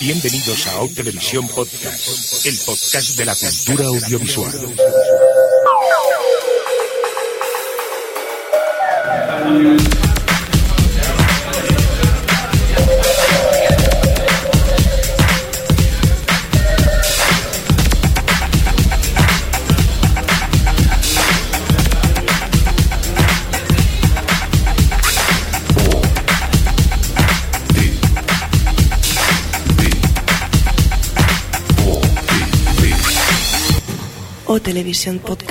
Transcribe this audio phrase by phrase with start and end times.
[0.00, 4.52] Bienvenidos a Out Televisión Podcast, el podcast de la cultura audiovisual.
[34.92, 35.48] Televisión Podcast.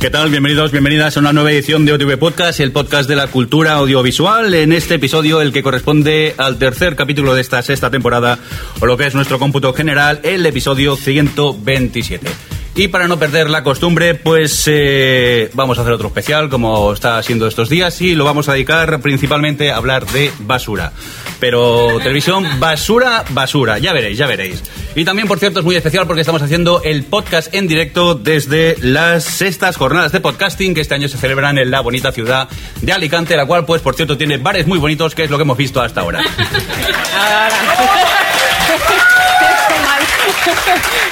[0.00, 0.30] ¿Qué tal?
[0.30, 4.52] Bienvenidos, bienvenidas a una nueva edición de OTV Podcast, el podcast de la cultura audiovisual.
[4.54, 8.40] En este episodio, el que corresponde al tercer capítulo de esta sexta temporada,
[8.80, 12.26] o lo que es nuestro cómputo general, el episodio 127.
[12.74, 17.20] Y para no perder la costumbre, pues eh, vamos a hacer otro especial, como está
[17.22, 20.92] siendo estos días, y lo vamos a dedicar principalmente a hablar de basura.
[21.40, 24.62] Pero televisión, basura, basura, ya veréis, ya veréis.
[24.94, 28.76] Y también, por cierto, es muy especial porque estamos haciendo el podcast en directo desde
[28.80, 32.48] las sextas jornadas de podcasting que este año se celebran en la bonita ciudad
[32.80, 35.42] de Alicante, la cual, pues, por cierto, tiene bares muy bonitos, que es lo que
[35.42, 36.22] hemos visto hasta ahora.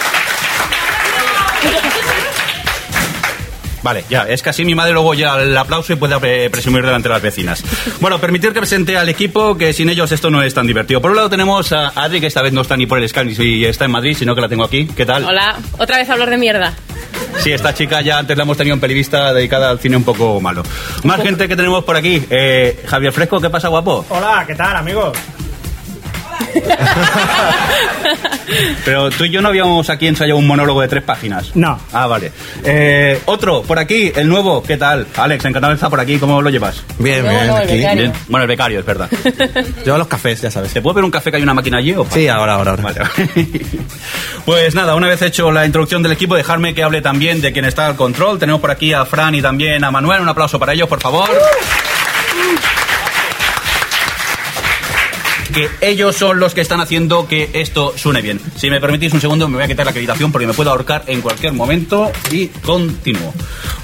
[3.89, 6.85] Vale, ya, es que así mi madre luego ya el aplauso y puede eh, presumir
[6.85, 7.65] delante de las vecinas.
[8.01, 11.01] Bueno, permitir que presente al equipo, que sin ellos esto no es tan divertido.
[11.01, 13.43] Por un lado tenemos a Adri, que esta vez no está ni por el Skype
[13.43, 14.87] y está en Madrid, sino que la tengo aquí.
[14.89, 15.25] ¿Qué tal?
[15.25, 16.75] Hola, otra vez hablar de mierda.
[17.39, 20.39] Sí, esta chica ya antes la hemos tenido en pelivista dedicada al cine un poco
[20.39, 20.63] malo.
[21.05, 22.23] Más gente que tenemos por aquí.
[22.29, 24.05] Eh, Javier Fresco, ¿qué pasa, guapo?
[24.11, 25.17] Hola, ¿qué tal, amigos?
[28.85, 31.55] Pero tú y yo no habíamos aquí ensayado un monólogo de tres páginas.
[31.55, 31.79] No.
[31.93, 32.33] Ah, vale.
[32.65, 35.07] Eh, otro, por aquí, el nuevo, ¿qué tal?
[35.17, 36.83] Alex, encantado de estar por aquí, ¿cómo lo llevas?
[36.99, 37.75] Bien, bien, no, aquí.
[37.75, 38.13] Bien.
[38.29, 39.11] Bueno, el becario, es verdad.
[39.85, 40.73] Llevo los cafés, ya sabes.
[40.73, 42.83] ¿Se puede ver un café que hay una máquina allí o Sí, ahora, ahora, ahora.
[42.83, 43.01] Vale.
[44.45, 47.67] Pues nada, una vez hecho la introducción del equipo, dejarme que hable también de quien
[47.67, 48.39] está al control.
[48.39, 50.23] Tenemos por aquí a Fran y también a Manuel.
[50.23, 51.29] Un aplauso para ellos, por favor.
[55.81, 58.41] Ellos son los que están haciendo que esto suene bien.
[58.57, 61.05] Si me permitís un segundo, me voy a quitar la acreditación porque me puedo ahorcar
[61.07, 63.33] en cualquier momento y continúo.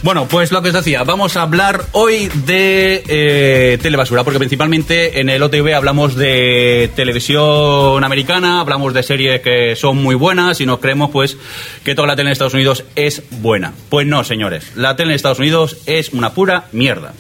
[0.03, 5.21] Bueno, pues lo que os decía, vamos a hablar hoy de eh, telebasura, porque principalmente
[5.21, 10.67] en el OTV hablamos de televisión americana, hablamos de series que son muy buenas y
[10.67, 11.39] nos creemos pues
[11.85, 13.73] que toda la tele en Estados Unidos es buena.
[13.89, 17.15] Pues no, señores, la tele en Estados Unidos es una pura mierda.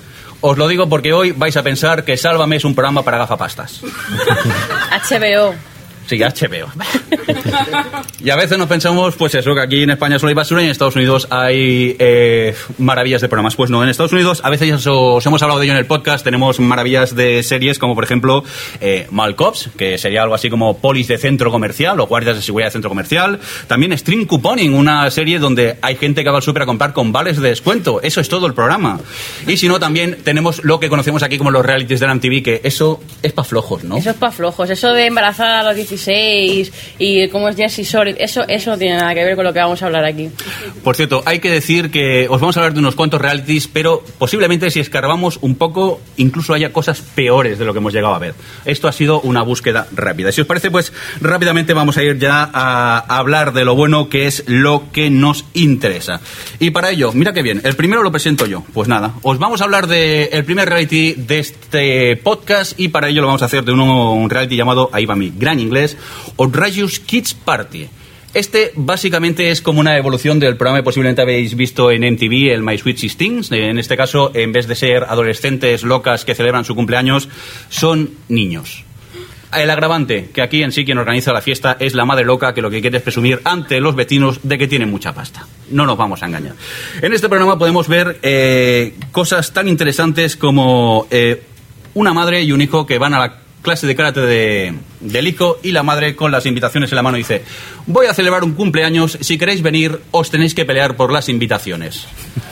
[0.47, 3.81] Os lo digo porque hoy vais a pensar que Sálvame es un programa para gafapastas.
[5.09, 5.55] HBO.
[6.06, 6.69] Sí, HBO.
[8.20, 10.66] y a veces nos pensamos, pues eso, que aquí en España solo hay basura y
[10.66, 13.56] en Estados Unidos hay eh, maravillas de programas.
[13.56, 15.87] Pues no, en Estados Unidos a veces os, os hemos hablado de ello en el
[15.87, 18.44] podcast, tenemos maravillas de series como por ejemplo
[18.81, 22.69] eh, Malcops, que sería algo así como polis de centro comercial o guardias de seguridad
[22.69, 23.41] de centro comercial.
[23.66, 27.12] También String Couponing, una serie donde hay gente que va al súper a comprar con
[27.12, 28.00] vales de descuento.
[28.03, 29.00] Eso es todo el programa.
[29.47, 32.42] Y si no, también tenemos lo que conocemos aquí como los realities de la MTV,
[32.42, 33.97] que eso es para flojos, ¿no?
[33.97, 34.71] Eso es para flojos.
[34.71, 38.97] Eso de embarazada a los 16 y cómo es Jessie Shore, eso, eso no tiene
[38.97, 40.28] nada que ver con lo que vamos a hablar aquí.
[40.82, 44.03] Por cierto, hay que decir que os vamos a hablar de unos cuantos realities, pero
[44.19, 48.19] posiblemente si escarbamos un poco, incluso haya cosas peores de lo que hemos llegado a
[48.19, 48.34] ver.
[48.65, 50.33] Esto ha sido una búsqueda rápida.
[50.33, 54.27] Si os parece, pues rápidamente vamos a ir ya a, hablar de lo bueno que
[54.27, 56.21] es lo que nos interesa.
[56.59, 58.65] Y para ello, mira qué bien, el primero lo presento yo.
[58.72, 63.09] Pues nada, os vamos a hablar del el primer reality de este podcast y para
[63.09, 65.84] ello lo vamos a hacer de uno, un reality llamado, ahí va mi gran inglés,
[66.37, 67.89] Outrageous Kids Party.
[68.34, 72.65] Este básicamente es como una evolución del programa que posiblemente habéis visto en MTV, el
[72.65, 73.53] My Sweet Sixteens.
[73.53, 77.28] En este caso, en vez de ser adolescentes locas que celebran su cumpleaños,
[77.69, 78.84] son niños.
[79.56, 82.61] El agravante, que aquí en sí quien organiza la fiesta es la madre loca que
[82.61, 85.47] lo que quiere es presumir ante los vecinos de que tiene mucha pasta.
[85.71, 86.55] No nos vamos a engañar.
[87.01, 91.41] En este programa podemos ver eh, cosas tan interesantes como eh,
[91.95, 95.59] una madre y un hijo que van a la clase de karate de, del hijo
[95.65, 97.43] y la madre con las invitaciones en la mano dice
[97.87, 102.07] voy a celebrar un cumpleaños, si queréis venir os tenéis que pelear por las invitaciones.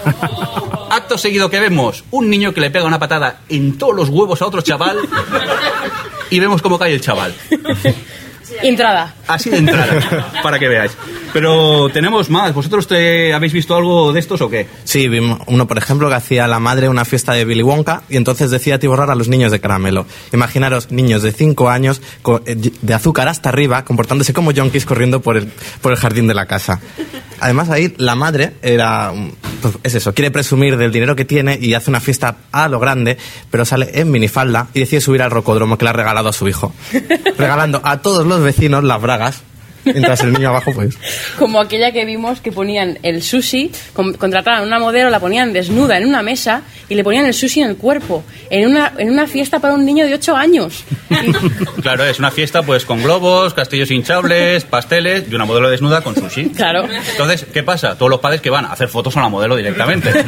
[0.91, 4.43] Acto seguido que vemos un niño que le pega una patada en todos los huevos
[4.43, 4.99] a otro chaval
[6.31, 7.35] y vemos cómo cae el chaval.
[8.63, 9.15] Entrada.
[9.29, 10.93] Así de entrada, para que veáis.
[11.33, 12.53] Pero tenemos más.
[12.55, 14.67] ¿Vosotros te habéis visto algo de estos o qué?
[14.85, 18.17] Sí, vimos uno, por ejemplo, que hacía la madre una fiesta de Billy Wonka y
[18.17, 20.07] entonces decía atiborrar a los niños de caramelo.
[20.33, 22.03] Imaginaros niños de 5 años
[22.47, 25.51] eh, de azúcar hasta arriba, comportándose como yonkis corriendo por el,
[25.81, 26.81] por el jardín de la casa.
[27.41, 29.13] Además, ahí la madre era.
[29.61, 32.79] pues, es eso, quiere presumir del dinero que tiene y hace una fiesta a lo
[32.79, 33.17] grande,
[33.51, 36.47] pero sale en minifalda y decide subir al rocódromo que le ha regalado a su
[36.47, 36.73] hijo.
[37.39, 39.43] Regalando a todos los vecinos las bragas,
[39.85, 40.97] mientras el niño abajo, pues.
[41.39, 45.53] Como aquella que vimos que ponían el sushi, con- contrataban a una modelo, la ponían
[45.53, 49.11] desnuda en una mesa y le ponían el sushi en el cuerpo, en una, en
[49.11, 50.85] una fiesta para un niño de 8 años.
[51.83, 56.15] Claro, es una fiesta pues con globos, castillos hinchables, pasteles y una modelo desnuda con
[56.15, 56.51] sushi.
[56.51, 56.87] Claro.
[57.11, 57.97] Entonces, ¿qué pasa?
[57.99, 60.11] Todos los padres que van a hacer fotos a la modelo directamente.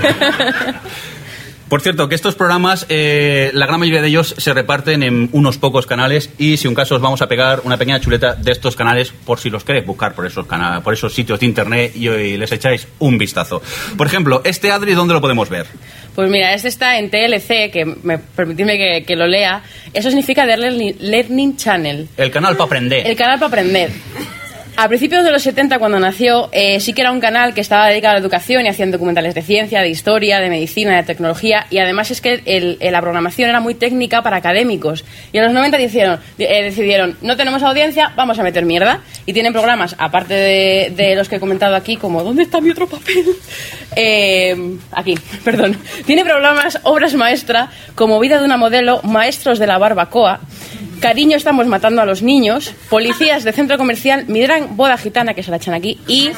[1.68, 5.56] Por cierto, que estos programas, eh, la gran mayoría de ellos se reparten en unos
[5.58, 8.76] pocos canales y si un caso os vamos a pegar una pequeña chuleta de estos
[8.76, 12.08] canales por si los queréis buscar por esos, cana- por esos sitios de internet y,
[12.08, 13.62] y les echáis un vistazo.
[13.96, 15.66] Por ejemplo, este Adri, ¿dónde lo podemos ver?
[16.14, 19.62] Pues mira, este está en TLC, que me, permitidme que, que lo lea.
[19.92, 20.56] Eso signica The
[21.00, 23.06] Learning Channel, El canal para aprender.
[23.06, 23.90] el canal para aprender.
[24.76, 27.86] A principios de los 70, cuando nació, eh, sí que era un canal que estaba
[27.86, 31.66] dedicado a la educación y hacían documentales de ciencia, de historia, de medicina, de tecnología.
[31.70, 35.04] Y además es que el- la programación era muy técnica para académicos.
[35.32, 39.00] Y en los 90 decidieron, eh, decidieron, no tenemos audiencia, vamos a meter mierda.
[39.26, 42.88] Y tienen programas, aparte de, los que he comentado aquí, como ¿Dónde está mi otro
[42.88, 43.24] papel?
[43.96, 44.56] Eh,
[44.90, 45.78] aquí, perdón.
[46.04, 50.40] Tiene programas, obras maestra, como Vida de una modelo, Maestros de la barbacoa,
[51.04, 52.72] Cariño, estamos matando a los niños.
[52.88, 54.24] Policías de centro comercial.
[54.26, 56.00] Midran, boda gitana, que se la echan aquí.
[56.08, 56.30] Y.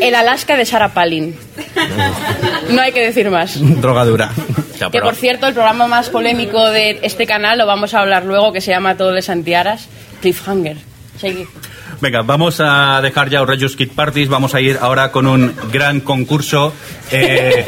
[0.00, 1.36] El Alaska de Sarah Palin.
[2.70, 3.60] No hay que decir más.
[3.80, 4.32] Drogadura.
[4.90, 8.52] Que por cierto, el programa más polémico de este canal lo vamos a hablar luego,
[8.52, 9.86] que se llama Todo de Santiaras.
[10.20, 10.76] Cliffhanger.
[11.16, 11.46] Seguid.
[12.00, 16.00] Venga, vamos a dejar ya Outrageous Kid Parties, vamos a ir ahora con un gran
[16.00, 16.72] concurso
[17.10, 17.64] eh,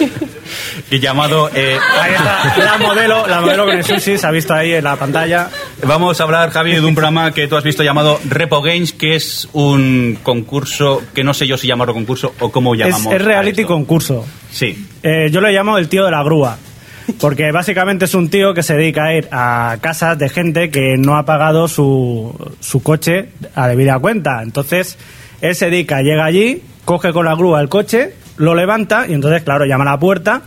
[0.90, 1.50] y llamado...
[1.54, 4.84] eh, Ahí está, la modelo, la modelo con el sushi, se ha visto ahí en
[4.84, 5.48] la pantalla.
[5.82, 9.16] Vamos a hablar, Javi, de un programa que tú has visto llamado Repo Games, que
[9.16, 13.12] es un concurso que no sé yo si llamarlo concurso o cómo llamamos.
[13.12, 14.24] es reality concurso.
[14.52, 14.86] Sí.
[15.02, 16.56] Eh, yo lo llamo el tío de la grúa.
[17.20, 20.96] Porque básicamente es un tío que se dedica a ir a casas de gente que
[20.98, 24.42] no ha pagado su, su coche a debida cuenta.
[24.42, 24.98] Entonces,
[25.40, 29.42] él se dedica, llega allí, coge con la grúa el coche, lo levanta y entonces,
[29.42, 30.42] claro, llama a la puerta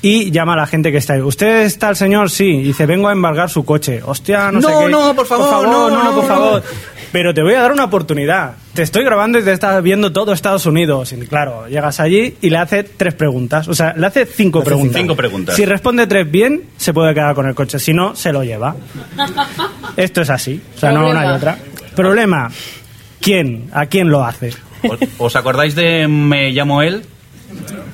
[0.00, 1.20] y llama a la gente que está ahí.
[1.20, 2.30] ¿Usted está el señor?
[2.30, 2.44] Sí.
[2.46, 4.00] Y dice, vengo a embargar su coche.
[4.04, 4.88] Hostia, no, sé No, qué.
[4.88, 6.28] no, por favor, no, no, no, por no.
[6.28, 6.62] favor.
[7.10, 8.52] Pero te voy a dar una oportunidad.
[8.78, 11.12] Te estoy grabando y te estás viendo todo Estados Unidos.
[11.12, 13.66] Y claro, llegas allí y le hace tres preguntas.
[13.66, 15.00] O sea, le hace cinco Le hace preguntas.
[15.00, 15.56] cinco preguntas.
[15.56, 17.80] Si responde tres bien, se puede quedar con el coche.
[17.80, 18.76] Si no, se lo lleva.
[19.96, 20.62] Esto es así.
[20.76, 21.58] O sea, no, no hay otra.
[21.96, 22.52] Problema.
[23.20, 23.68] ¿Quién?
[23.72, 24.52] ¿A quién lo hace?
[24.88, 27.02] ¿Os- ¿Os acordáis de Me llamo él?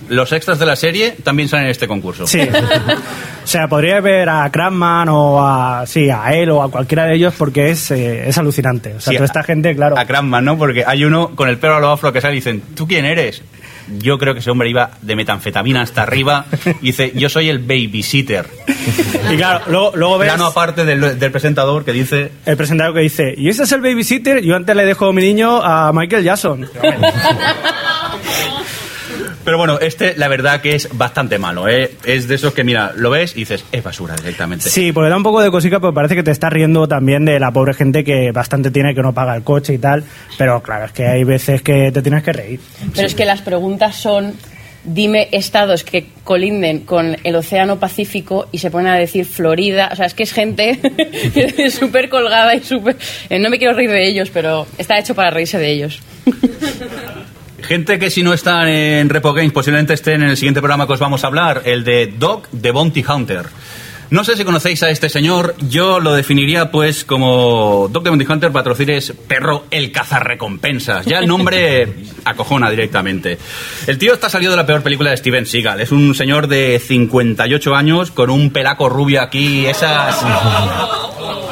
[0.09, 2.27] Los extras de la serie también salen en este concurso.
[2.27, 2.41] Sí.
[2.41, 7.15] O sea, podría ver a Kratman o a, sí, a él o a cualquiera de
[7.15, 8.95] ellos porque es, eh, es alucinante.
[8.95, 9.99] O sea, Sí, toda esta gente, claro.
[9.99, 10.59] A Crampman, ¿no?
[10.59, 13.05] Porque hay uno con el pelo a lo afro que sale y dicen, ¿tú quién
[13.05, 13.43] eres?
[13.99, 16.47] Yo creo que ese hombre iba de metanfetamina hasta arriba
[16.81, 18.47] y dice, yo soy el babysitter.
[19.33, 23.00] Y claro, luego, luego ves Plano aparte del, del presentador que dice, el presentador que
[23.00, 24.43] dice, ¿y ese es el babysitter?
[24.43, 26.69] Yo antes le dejo mi niño a Michael Jackson.
[29.44, 31.93] Pero bueno, este la verdad que es bastante malo, ¿eh?
[32.05, 34.70] Es de esos que, mira, lo ves y dices, es basura directamente.
[34.70, 37.38] Sí, porque da un poco de cosica, pero parece que te estás riendo también de
[37.38, 40.05] la pobre gente que bastante tiene que no paga el coche y tal.
[40.38, 42.61] Pero claro, es que hay veces que te tienes que reír.
[42.94, 44.35] Pero es que las preguntas son.
[44.87, 49.88] Dime estados que colinden con el Océano Pacífico y se ponen a decir Florida.
[49.90, 50.78] O sea, es que es gente
[51.71, 52.95] súper colgada y súper.
[53.30, 56.00] eh, no me quiero reír de ellos, pero está hecho para reírse de ellos.
[57.66, 60.92] Gente que si no está en Repo Games posiblemente esté en el siguiente programa que
[60.92, 63.47] os vamos a hablar, el de Dog the Bounty Hunter.
[64.11, 68.26] No sé si conocéis a este señor, yo lo definiría pues como Dog the Bounty
[68.30, 71.06] Hunter patrocines perro el cazarrecompensas.
[71.06, 71.88] Ya el nombre
[72.25, 73.38] acojona directamente.
[73.87, 75.80] El tío está salido de la peor película de Steven Seagal.
[75.80, 80.23] Es un señor de 58 años con un pelaco rubio aquí, esas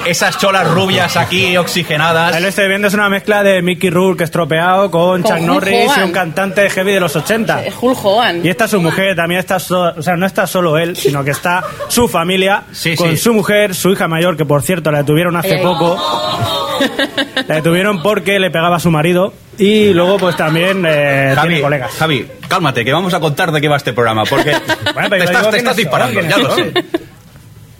[0.04, 2.34] esas cholas rubias aquí oxigenadas.
[2.34, 5.46] Ahí lo estoy viendo, es una mezcla de Mickey Rourke estropeado con, Con Chuck Hulk
[5.46, 7.64] Norris y un cantante heavy de los 80.
[7.64, 8.44] Es Hulk Hogan.
[8.44, 11.22] Y esta es su mujer, también está, so- o sea, no está solo él, sino
[11.24, 13.16] que está su familia Sí, con sí.
[13.16, 15.96] su mujer, su hija mayor, que por cierto la detuvieron hace poco.
[17.46, 21.62] La detuvieron porque le pegaba a su marido y luego pues también eh, Javi, tiene
[21.62, 21.92] colegas.
[21.96, 24.52] Javi, cálmate, que vamos a contar de qué va este programa, porque
[24.94, 26.72] Bueno, te estás, te estás disparando, ya lo sé.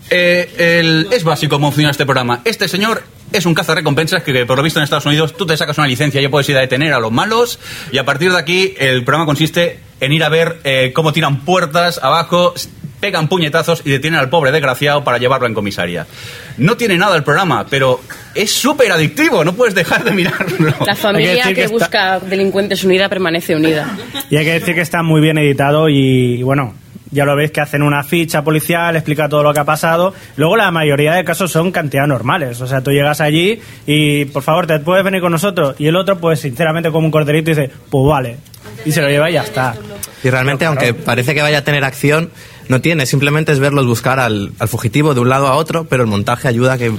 [0.09, 2.41] Eh, el- es básico cómo funciona este programa.
[2.45, 5.77] Este señor es un cazarrecompensas que, por lo visto en Estados Unidos, tú te sacas
[5.77, 7.59] una licencia y ya puedes ir a detener a los malos
[7.91, 11.41] y a partir de aquí el programa consiste en ir a ver eh, cómo tiran
[11.45, 12.53] puertas abajo,
[12.99, 16.05] pegan puñetazos y detienen al pobre desgraciado para llevarlo en comisaría.
[16.57, 17.99] No tiene nada el programa, pero
[18.35, 20.73] es súper adictivo, no puedes dejar de mirarlo.
[20.85, 23.97] La familia que que está- busca delincuentes unida permanece unida.
[24.29, 26.75] Y hay que decir que está muy bien editado y, bueno,
[27.13, 30.13] ya lo veis que hacen una ficha policial, explica todo lo que ha pasado.
[30.35, 32.59] Luego la mayoría de casos son cantidades normales.
[32.59, 35.75] O sea, tú llegas allí y, por favor, ¿te puedes venir con nosotros?
[35.79, 38.37] Y el otro, pues, sinceramente, como un corderito, dice, pues vale.
[38.85, 39.75] Y se lo lleva y ya está.
[40.23, 42.31] Y realmente, aunque parece que vaya a tener acción,
[42.67, 43.05] no tiene.
[43.05, 46.47] Simplemente es verlos buscar al, al fugitivo de un lado a otro, pero el montaje
[46.47, 46.91] ayuda a que...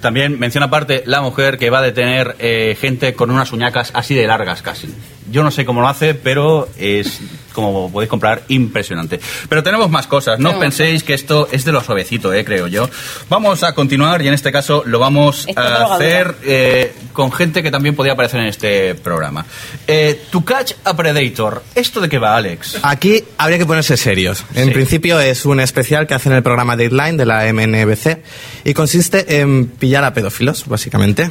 [0.00, 4.14] También menciona aparte la mujer que va a detener eh, gente con unas uñacas así
[4.14, 4.88] de largas casi.
[5.30, 7.20] Yo no sé cómo lo hace, pero es,
[7.52, 9.20] como podéis comprar, impresionante.
[9.48, 10.38] Pero tenemos más cosas.
[10.38, 12.88] No Tenemos penséis que esto es de lo suavecito, eh, creo yo.
[13.28, 16.89] Vamos a continuar y en este caso lo vamos a hacer eh,
[17.20, 19.44] con gente que también podía aparecer en este programa.
[19.86, 21.62] Eh, to Catch a Predator.
[21.74, 22.78] ¿Esto de qué va, Alex?
[22.82, 24.42] Aquí habría que ponerse serios.
[24.54, 24.70] En Sí.
[24.70, 28.22] principio es un especial que hacen el programa Deadline de la MNBC
[28.64, 31.30] y consiste en pillar a pedófilos, básicamente.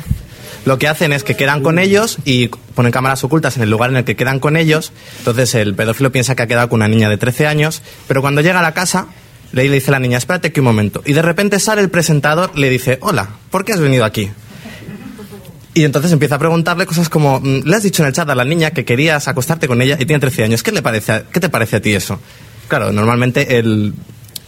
[0.65, 3.89] Lo que hacen es que quedan con ellos y ponen cámaras ocultas en el lugar
[3.89, 4.91] en el que quedan con ellos.
[5.17, 8.41] Entonces el pedófilo piensa que ha quedado con una niña de 13 años, pero cuando
[8.41, 9.07] llega a la casa
[9.53, 11.01] le dice a la niña, espérate que un momento.
[11.07, 14.29] Y de repente sale el presentador, le dice, hola, ¿por qué has venido aquí?
[15.73, 18.35] Y entonces empieza a preguntarle cosas como, mm, le has dicho en el chat a
[18.35, 20.63] la niña que querías acostarte con ella y tiene 13 años.
[20.63, 22.19] ¿Qué, le parece a- ¿Qué te parece a ti eso?
[22.67, 23.93] Claro, normalmente el,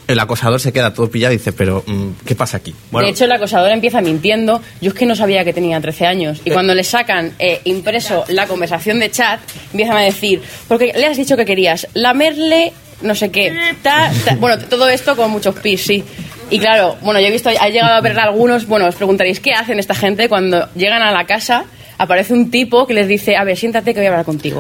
[0.07, 2.73] el acosador se queda todo pillado y dice, pero mm, ¿qué pasa aquí?
[2.91, 3.05] Bueno.
[3.07, 4.61] De hecho, el acosador empieza mintiendo.
[4.81, 6.39] Yo es que no sabía que tenía 13 años.
[6.39, 6.41] Eh.
[6.45, 9.39] Y cuando le sacan eh, impreso la conversación de chat,
[9.71, 12.73] empiezan a decir, porque le has dicho que querías lamerle,
[13.03, 13.51] no sé qué.
[13.83, 14.35] ta, ta".
[14.35, 16.03] Bueno, todo esto con muchos pis, sí.
[16.51, 19.53] Y claro, bueno, yo he visto, ha llegado a ver algunos, bueno, os preguntaréis, ¿qué
[19.53, 21.63] hacen esta gente cuando llegan a la casa?
[21.97, 24.59] Aparece un tipo que les dice, a ver, siéntate que voy a hablar contigo.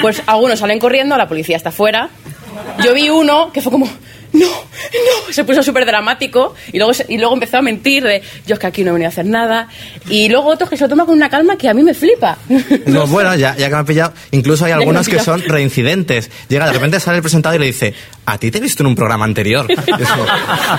[0.00, 2.08] Pues algunos salen corriendo, la policía está fuera.
[2.84, 3.86] Yo vi uno que fue como,
[4.32, 8.54] no, no, se puso súper dramático y luego, y luego empezó a mentir de, yo
[8.54, 9.68] es que aquí no he venido a hacer nada.
[10.08, 12.36] Y luego otros que se lo toman con una calma que a mí me flipa.
[12.86, 16.30] No, bueno, ya, ya que me ha pillado, incluso hay algunos que son reincidentes.
[16.48, 17.94] Llega, de repente sale el presentador y le dice,
[18.26, 19.66] a ti te he visto en un programa anterior.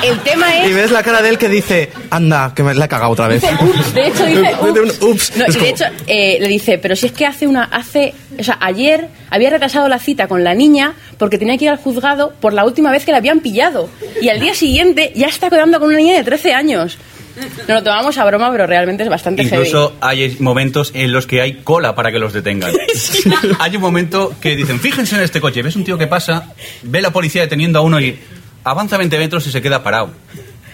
[0.03, 0.75] El tema y es...
[0.75, 3.41] ves la cara de él que dice, anda, que me la he cagado otra vez.
[3.41, 5.01] Dice ups, de hecho dice ups.
[5.01, 5.37] ups.
[5.37, 7.63] No, Es y de como- hecho eh, le dice, pero si es que hace una,
[7.65, 11.71] hace, o sea, ayer había retrasado la cita con la niña porque tenía que ir
[11.71, 13.89] al juzgado por la última vez que la habían pillado.
[14.21, 16.97] Y al día siguiente ya está quedando con una niña de 13 años.
[17.39, 21.41] Nos lo tomamos a broma, pero realmente es bastante Incluso hay momentos en los que
[21.41, 22.71] hay cola para que los detengan.
[23.59, 26.53] hay un momento que dicen, fíjense en este coche, ves un tío que pasa,
[26.83, 28.19] ve la policía deteniendo a uno y
[28.63, 30.11] avanza 20 metros y se queda parado.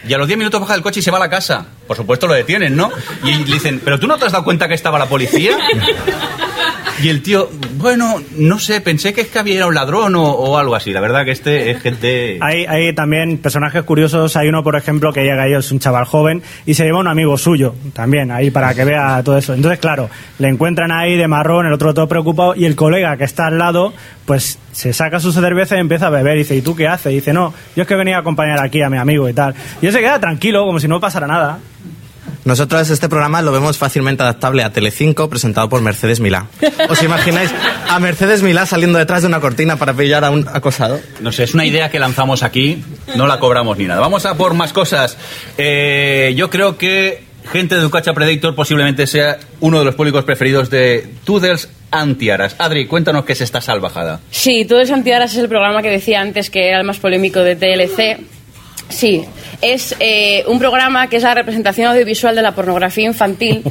[0.08, 1.66] Y a los 10 minutos baja del coche y se va a la casa.
[1.88, 2.92] Por supuesto lo detienen, ¿no?
[3.24, 5.58] Y le dicen, ¿pero tú no te has dado cuenta que estaba la policía?
[7.02, 10.76] Y el tío, bueno, no sé, pensé que es que había un ladrón o, algo
[10.76, 10.92] así.
[10.92, 12.40] La verdad que este es gente...
[12.42, 14.38] Hay, hay también personajes curiosos.
[14.38, 17.08] Hay uno, por ejemplo, que llega ahí, es un chaval joven, y se lleva un
[17.08, 19.54] amigo suyo también, ahí para que vea todo eso.
[19.54, 20.10] Entonces, claro,
[20.40, 23.58] le encuentran ahí de marrón, el otro todo preocupado, y el colega que está al
[23.58, 23.94] lado,
[24.26, 26.36] pues se saca su cerveza y empieza a beber.
[26.36, 27.12] Y dice, ¿y tú qué haces?
[27.12, 29.54] Y dice, no, yo es que venía a acompañar aquí a mi amigo y tal.
[29.82, 31.60] Y él se queda tranquilo, como si no pasara nada.
[32.44, 36.48] Nosotros este programa lo vemos fácilmente adaptable a Telecinco, presentado por Mercedes Milá.
[36.90, 37.50] ¿Os imagináis
[37.90, 41.00] a Mercedes Milá saliendo detrás de una cortina para pillar a un acosado?
[41.22, 42.84] No sé, es una idea que lanzamos aquí,
[43.16, 44.02] no la cobramos ni nada.
[44.02, 45.18] Vamos a por más cosas.
[45.58, 47.24] Eh, yo creo que
[47.54, 52.58] gente de Ducacha Predator posiblemente sea uno de los públicos preferidos de Tudels Antiaras.
[52.60, 54.20] Adri, cuéntanos qué es esta salvajada.
[54.30, 57.40] Sí, todo el Santiaras es el programa que decía antes que era el más polémico
[57.40, 58.35] de TLC.
[58.89, 59.25] Sí,
[59.62, 63.63] es eh, un programa que es la representación audiovisual de la pornografía infantil.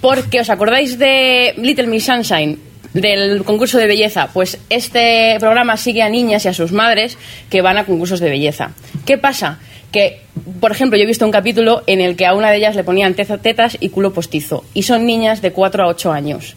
[0.00, 2.58] Porque, ¿os acordáis de Little Miss Sunshine?
[2.92, 4.28] Del concurso de belleza.
[4.32, 7.18] Pues este programa sigue a niñas y a sus madres
[7.50, 8.70] que van a concursos de belleza.
[9.04, 9.58] ¿Qué pasa?
[9.90, 10.20] Que,
[10.60, 12.84] por ejemplo, yo he visto un capítulo en el que a una de ellas le
[12.84, 14.64] ponían tetas y culo postizo.
[14.74, 16.56] Y son niñas de 4 a 8 años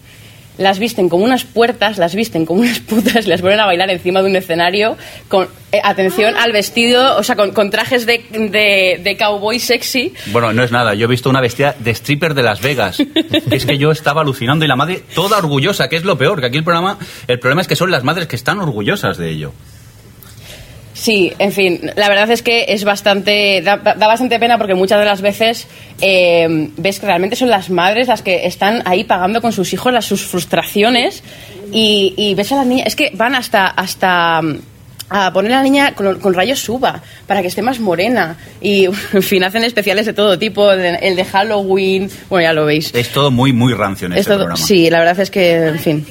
[0.62, 4.22] las visten como unas puertas, las visten como unas putas, las ponen a bailar encima
[4.22, 9.02] de un escenario con eh, atención al vestido, o sea, con, con trajes de, de,
[9.04, 10.14] de cowboy sexy.
[10.28, 13.00] Bueno, no es nada, yo he visto una bestia de stripper de Las Vegas.
[13.52, 16.48] es que yo estaba alucinando y la madre toda orgullosa, que es lo peor, que
[16.48, 19.54] aquí el programa, el problema es que son las madres que están orgullosas de ello.
[21.02, 25.00] Sí, en fin, la verdad es que es bastante, da, da bastante pena porque muchas
[25.00, 25.68] de las veces
[26.00, 29.92] eh, ves que realmente son las madres las que están ahí pagando con sus hijos
[29.92, 31.24] las, sus frustraciones
[31.72, 34.42] y, y ves a las niñas, es que van hasta, hasta,
[35.10, 38.38] a poner a la niña con, con rayos suba para que esté más morena.
[38.62, 42.54] Y, en fin, hacen especiales de todo tipo, el de, el de Halloween, bueno, ya
[42.54, 42.92] lo veis.
[42.94, 44.68] Es todo muy, muy rancio en Es este todo- programa.
[44.68, 46.06] sí, la verdad es que, en fin.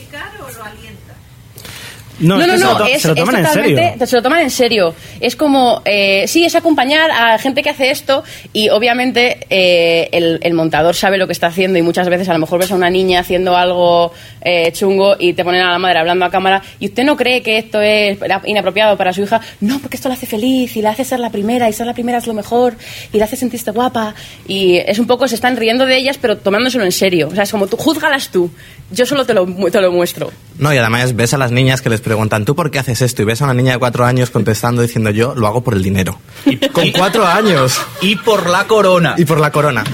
[2.21, 4.07] No, No, es no, se, no, lo es, se lo es toman en totalmente- serio.
[4.07, 4.95] Se lo toman en serio.
[5.21, 8.23] Es como, eh, sí, es acompañar a gente que hace esto
[8.53, 12.33] y obviamente eh, el, el montador sabe lo que está haciendo y muchas veces a
[12.35, 14.13] lo mejor ves a una niña haciendo algo
[14.43, 17.43] eh, chungo y te ponen a la madre hablando a cámara y usted no cree
[17.43, 19.41] que esto es inapropiado para su hija.
[19.61, 21.95] No, porque esto la hace feliz y la hace ser la primera y ser la
[21.95, 22.75] primera es lo mejor
[23.13, 24.15] y la hace sentirse guapa
[24.47, 27.29] y es un poco, se están riendo de ellas pero tomándoselo en serio.
[27.29, 28.51] O sea, es como tú, júzgalas tú.
[28.91, 30.33] Yo solo te lo, te lo muestro.
[30.61, 33.23] No, y además ves a las niñas que les preguntan, ¿tú por qué haces esto?
[33.23, 35.83] Y ves a una niña de cuatro años contestando diciendo, yo lo hago por el
[35.83, 36.21] dinero.
[36.73, 37.81] Con cuatro años.
[38.03, 39.15] Y por la corona.
[39.17, 39.85] Y por la corona.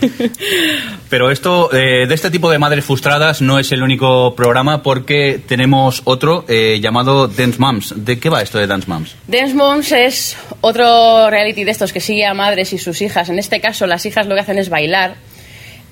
[1.10, 5.42] Pero esto, eh, de este tipo de madres frustradas, no es el único programa porque
[5.46, 7.92] tenemos otro eh, llamado Dance Moms.
[7.94, 9.16] ¿De qué va esto de Dance Moms?
[9.28, 13.28] Dance Moms es otro reality de estos que sigue a madres y sus hijas.
[13.28, 15.16] En este caso, las hijas lo que hacen es bailar.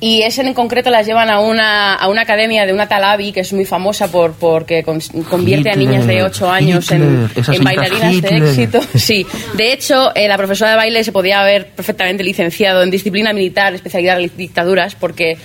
[0.05, 3.31] Y ese en concreto las llevan a una, a una academia de una tal Abby,
[3.31, 4.99] que es muy famosa por porque con-
[5.31, 8.81] convierte a niñas de 8 años en, Hitler, en bailarinas de éxito.
[8.99, 13.33] Sí, de hecho, eh, la profesora de baile se podía haber perfectamente licenciado en disciplina
[13.33, 15.39] militar, especialidad de dictaduras, porque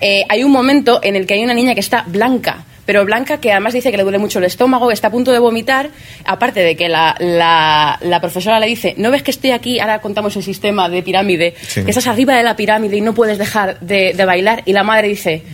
[0.00, 3.38] eh, hay un momento en el que hay una niña que está blanca, pero blanca
[3.38, 5.90] que además dice que le duele mucho el estómago, está a punto de vomitar,
[6.24, 9.78] aparte de que la, la- la profesora le dice, ¿no ves que estoy aquí?
[9.78, 11.84] Ahora contamos el sistema de pirámide, Sí.
[11.84, 14.82] que estás arriba de la pirámide y no puedes dejar de, de bailar, y la
[14.82, 15.44] madre dice,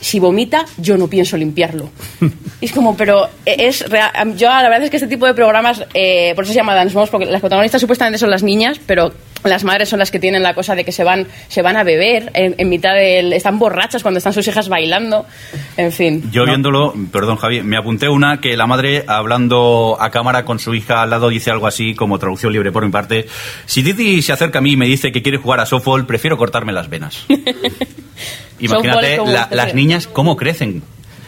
[0.00, 1.90] si vomita, yo no pienso limpiarlo.
[2.62, 5.84] Y es como, pero es rea- yo la verdad es que este tipo de programas,
[5.92, 9.12] eh, por eso se llama Dance Moms, porque las protagonistas supuestamente son las niñas, pero
[9.44, 11.82] las madres son las que tienen la cosa de que se van, se van a
[11.84, 13.32] beber en, en mitad del...
[13.32, 15.26] están borrachas cuando están sus hijas bailando,
[15.76, 16.30] en fin.
[16.30, 20.74] Yo viéndolo, perdón Javi, me apunté una que la madre hablando a cámara con su
[20.74, 23.26] hija al lado dice algo así como traducción libre por mi parte.
[23.66, 26.36] Si Didi se acerca a mí y me dice que quiere jugar a softball, prefiero
[26.36, 27.24] cortarme las venas.
[28.60, 30.82] Imagínate la- las niñas cómo crecen.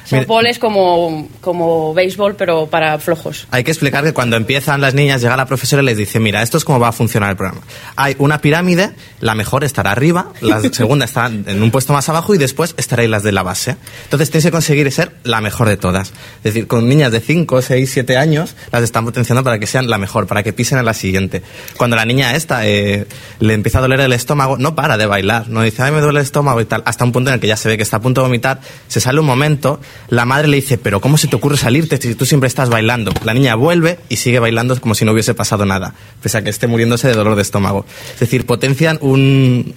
[0.05, 3.47] Softball es como, como béisbol, pero para flojos.
[3.51, 6.43] Hay que explicar que cuando empiezan las niñas, llega la profesora y les dice, mira,
[6.43, 7.63] esto es cómo va a funcionar el programa.
[7.97, 12.35] Hay una pirámide, la mejor estará arriba, la segunda estará en un puesto más abajo
[12.35, 13.77] y después estaréis las de la base.
[14.05, 16.13] Entonces tienes que conseguir ser la mejor de todas.
[16.39, 19.89] Es decir, con niñas de 5, 6, 7 años, las están potenciando para que sean
[19.89, 21.43] la mejor, para que pisen en la siguiente.
[21.77, 23.07] Cuando la niña esta eh,
[23.41, 26.21] le empieza a doler el estómago, no para de bailar, no dice, ay, me duele
[26.21, 27.99] el estómago y tal, hasta un punto en el que ya se ve que está
[27.99, 31.29] a punto de vomitar, se sale un momento, la madre le dice, pero ¿cómo se
[31.29, 33.13] te ocurre salirte si tú siempre estás bailando?
[33.25, 36.51] La niña vuelve y sigue bailando como si no hubiese pasado nada, pese a que
[36.51, 37.87] esté muriéndose de dolor de estómago.
[38.15, 39.75] Es decir, potencian un,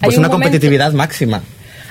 [0.00, 1.42] pues un una momento- competitividad máxima.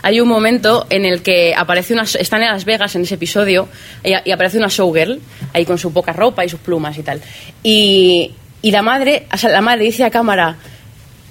[0.01, 3.67] Hay un momento en el que aparece una, están en Las Vegas en ese episodio
[4.01, 5.19] y, y aparece una showgirl
[5.53, 7.21] ahí con su poca ropa y sus plumas y tal.
[7.63, 8.31] Y,
[8.61, 10.55] y la madre, o sea, la madre dice a cámara,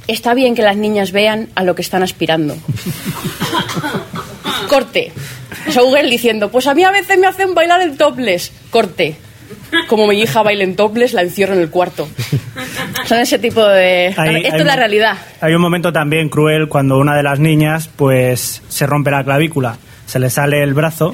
[0.06, 2.58] está bien que las niñas vean a lo que están aspirando.
[4.68, 5.12] Corte.
[5.70, 8.52] Showgirl diciendo, pues a mí a veces me hacen bailar en topless.
[8.70, 9.16] Corte.
[9.88, 12.08] Como mi hija baila en topless, la encierro en el cuarto.
[13.06, 14.14] Son ese tipo de...
[14.16, 15.16] Hay- Esto hay es la un- realidad.
[15.40, 19.78] Hay un momento también cruel cuando una de las niñas pues se rompe la clavícula,
[20.06, 21.12] se le sale el brazo.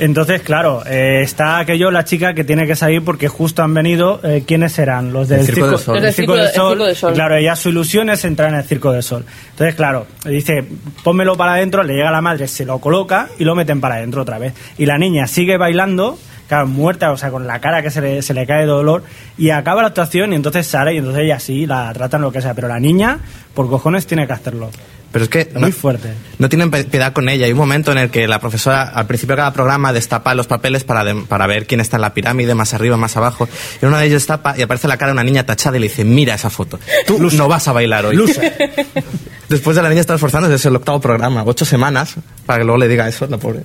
[0.00, 4.20] Entonces, claro, eh, está aquello, la chica que tiene que salir porque justo han venido,
[4.22, 5.12] eh, ¿quiénes eran?
[5.12, 5.78] Los del El Circo del Sol.
[5.80, 7.12] Circo del de- el Circo del Sol.
[7.12, 9.24] Y Claro, ella su ilusión es entrar en el Circo del Sol.
[9.50, 10.64] Entonces, claro, dice,
[11.02, 14.22] pónmelo para adentro, le llega la madre, se lo coloca y lo meten para adentro
[14.22, 14.54] otra vez.
[14.78, 18.22] Y la niña sigue bailando, claro, muerta, o sea, con la cara que se le,
[18.22, 19.02] se le cae de dolor,
[19.36, 22.40] y acaba la actuación y entonces sale y entonces ella sí, la tratan lo que
[22.40, 22.54] sea.
[22.54, 23.18] Pero la niña,
[23.52, 24.70] por cojones, tiene que hacerlo.
[25.10, 26.12] Pero es que Muy fuerte.
[26.38, 27.46] No tienen piedad con ella.
[27.46, 30.46] Hay un momento en el que la profesora, al principio de cada programa, destapa los
[30.46, 33.48] papeles para, de- para ver quién está en la pirámide, más arriba, más abajo.
[33.80, 35.88] Y uno de ellos destapa y aparece la cara de una niña tachada y le
[35.88, 36.78] dice, mira esa foto.
[37.06, 38.16] Tú no vas a bailar hoy.
[39.48, 42.76] Después de la niña estar esforzándose, es el octavo programa, ocho semanas, para que luego
[42.78, 43.60] le diga eso, la pobre.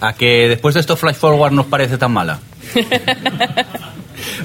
[0.00, 2.38] A que después de esto Flash Forward nos parece tan mala.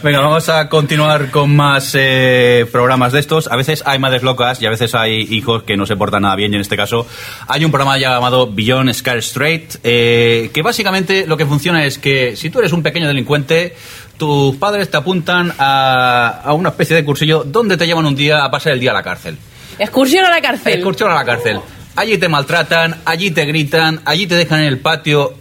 [0.03, 3.47] Venga, vamos a continuar con más eh, programas de estos.
[3.47, 6.35] A veces hay madres locas y a veces hay hijos que no se portan nada
[6.35, 6.51] bien.
[6.51, 7.05] Y en este caso
[7.47, 12.35] hay un programa llamado Beyond Scar Straight, eh, que básicamente lo que funciona es que
[12.35, 13.75] si tú eres un pequeño delincuente,
[14.17, 18.43] tus padres te apuntan a, a una especie de cursillo donde te llevan un día
[18.43, 19.37] a pasar el día a la cárcel.
[19.77, 20.73] Excursión a la cárcel.
[20.73, 21.59] Excursión a la cárcel.
[21.95, 25.40] Allí te maltratan, allí te gritan, allí te dejan en el patio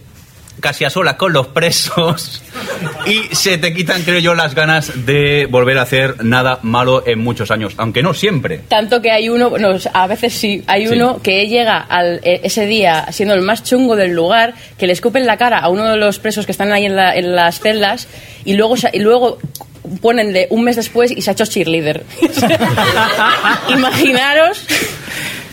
[0.61, 2.41] casi a solas con los presos
[3.05, 7.19] y se te quitan, creo yo, las ganas de volver a hacer nada malo en
[7.19, 8.59] muchos años, aunque no siempre.
[8.69, 10.93] Tanto que hay uno, bueno, a veces sí, hay Sí.
[10.93, 14.93] uno que llega al, eh, ese día siendo el más chungo del lugar, que le
[14.93, 17.59] escupen la cara a uno de los presos que están ahí en, la- en las
[17.59, 18.07] celdas
[18.45, 19.39] y luego, y luego
[20.01, 22.03] ponenle un mes después y se ha hecho cheerleader.
[23.69, 24.65] Imaginaros.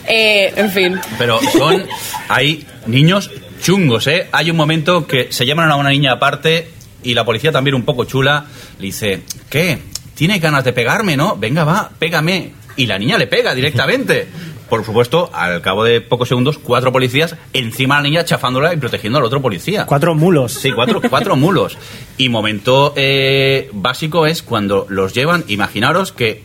[0.06, 1.00] eh, en fin.
[1.18, 1.84] Pero son.
[2.28, 4.28] Hay niños chungos, ¿eh?
[4.32, 6.70] Hay un momento que se llaman a una niña aparte
[7.02, 8.46] y la policía también un poco chula
[8.78, 9.78] le dice: ¿Qué?
[10.14, 11.36] ¿Tiene ganas de pegarme, no?
[11.36, 12.52] Venga, va, pégame.
[12.76, 14.28] Y la niña le pega directamente.
[14.68, 18.76] Por supuesto, al cabo de pocos segundos, cuatro policías encima de la niña chafándola y
[18.76, 19.86] protegiendo al otro policía.
[19.86, 20.52] Cuatro mulos.
[20.52, 21.78] Sí, cuatro, cuatro mulos.
[22.18, 26.42] Y momento eh, básico es cuando los llevan, imaginaros que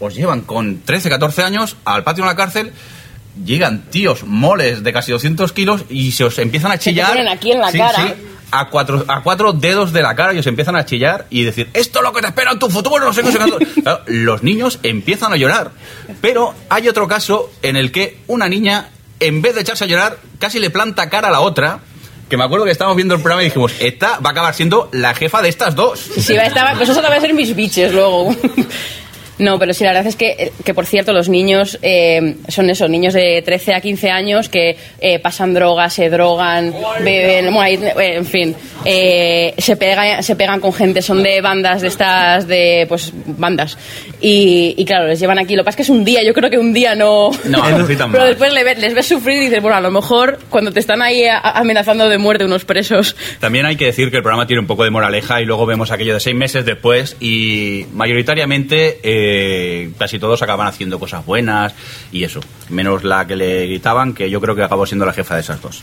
[0.00, 2.72] os llevan con 13, 14 años al patio de una cárcel,
[3.44, 7.08] llegan tíos moles de casi 200 kilos y se os empiezan a te chillar.
[7.10, 7.98] ponen aquí en la Sí, cara.
[8.06, 8.12] sí,
[8.50, 11.70] a cuatro, a cuatro dedos de la cara y os empiezan a chillar y decir,
[11.72, 13.58] esto es lo que te espera en tu futuro, no sé qué, no sé cuánto".
[13.82, 15.70] Claro, los niños empiezan a llorar.
[16.20, 18.90] Pero hay otro caso en el que una niña,
[19.20, 21.80] en vez de echarse a llorar, casi le planta cara a la otra.
[22.28, 24.88] Que me acuerdo que estábamos viendo el programa y dijimos, esta va a acabar siendo
[24.92, 25.98] la jefa de estas dos.
[26.00, 28.34] Sí, va a estar- pues eso va a ser mis biches luego.
[29.42, 32.70] No, pero sí, la verdad es que, eh, que por cierto, los niños eh, son
[32.70, 37.88] eso, niños de 13 a 15 años que eh, pasan drogas, se drogan, beben, bueno,
[37.98, 42.86] en fin, eh, se, pegan, se pegan con gente, son de bandas de estas, de,
[42.88, 43.76] pues, bandas.
[44.20, 45.56] Y, y claro, les llevan aquí.
[45.56, 47.30] Lo que pasa es que es un día, yo creo que un día no...
[47.44, 50.38] No, no Pero después le ves- les ves sufrir y dices, bueno, a lo mejor
[50.50, 54.22] cuando te están ahí amenazando de muerte unos presos, También hay que decir que el
[54.22, 57.86] programa tiene un poco de moraleja y luego vemos aquello de seis meses después y
[57.92, 58.98] mayoritariamente
[59.98, 61.74] casi todos acaban haciendo cosas buenas
[62.10, 65.34] y eso, menos la que le gritaban, que yo creo que acabó siendo la jefa
[65.34, 65.82] de esas dos.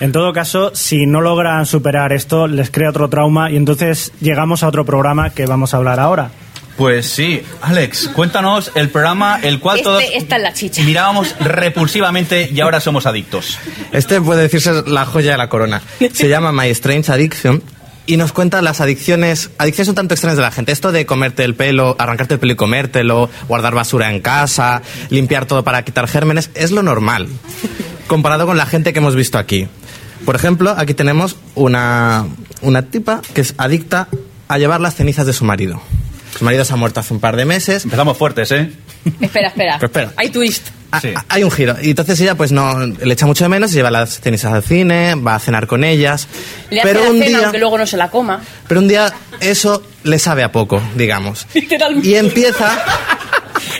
[0.00, 4.62] En todo caso, si no logran superar esto, les crea otro trauma y entonces llegamos
[4.62, 6.30] a otro programa que vamos a hablar ahora.
[6.76, 10.82] Pues sí, Alex, cuéntanos el programa el cual Este- todos esta es la chicha.
[10.82, 13.58] mirábamos repulsivamente y ahora somos adictos.
[13.92, 15.82] Este puede decirse la joya de la corona.
[16.12, 17.62] Se llama My Strange Addiction
[18.10, 20.72] y nos cuenta las adicciones, adicciones un tanto extrañas de la gente.
[20.72, 25.46] Esto de comerte el pelo, arrancarte el pelo y comértelo, guardar basura en casa, limpiar
[25.46, 27.28] todo para quitar gérmenes, es lo normal.
[28.08, 29.68] Comparado con la gente que hemos visto aquí.
[30.24, 32.26] Por ejemplo, aquí tenemos una,
[32.62, 34.08] una tipa que es adicta
[34.48, 35.80] a llevar las cenizas de su marido.
[36.38, 37.84] Su marido se ha muerto hace un par de meses.
[37.84, 38.70] Empezamos fuertes, ¿eh?
[39.20, 39.74] Espera, espera.
[39.78, 40.12] Pero espera.
[40.16, 40.68] Hay twist.
[40.92, 41.12] Ah, Sí.
[41.14, 41.76] ah, Hay un giro.
[41.80, 45.14] Y entonces ella, pues no, le echa mucho de menos, lleva las cenizas al cine,
[45.14, 46.26] va a cenar con ellas.
[46.70, 48.40] Le hace pero la un cena día, aunque luego no se la coma.
[48.66, 51.46] pero un día eso le sabe a poco, digamos.
[51.54, 52.08] Literalmente.
[52.08, 52.72] Y empieza